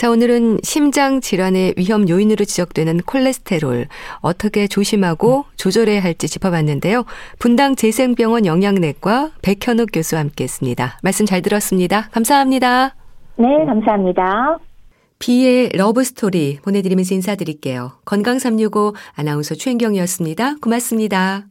자, 0.00 0.10
오늘은 0.10 0.60
심장 0.62 1.20
질환의 1.20 1.74
위험 1.76 2.08
요인으로 2.08 2.46
지적되는 2.46 3.02
콜레스테롤 3.02 3.86
어떻게 4.22 4.66
조심하고 4.66 5.44
조절해야 5.56 6.02
할지 6.02 6.26
짚어봤는데요. 6.26 7.04
분당 7.38 7.76
재생병원 7.76 8.46
영양내과 8.46 9.32
백현욱 9.42 9.90
교수와 9.92 10.22
함께했습니다. 10.22 11.00
말씀 11.02 11.26
잘 11.26 11.42
들었습니다. 11.42 12.08
감사합니다. 12.12 12.94
네, 13.36 13.46
감사합니다. 13.66 14.56
비의 15.18 15.68
Love 15.74 16.02
Story 16.02 16.60
보내드리면서 16.64 17.14
인사드릴게요. 17.16 17.92
건강365 18.06 18.94
아나운서 19.16 19.54
최인경이었습니다. 19.54 20.54
고맙습니다. 20.62 21.44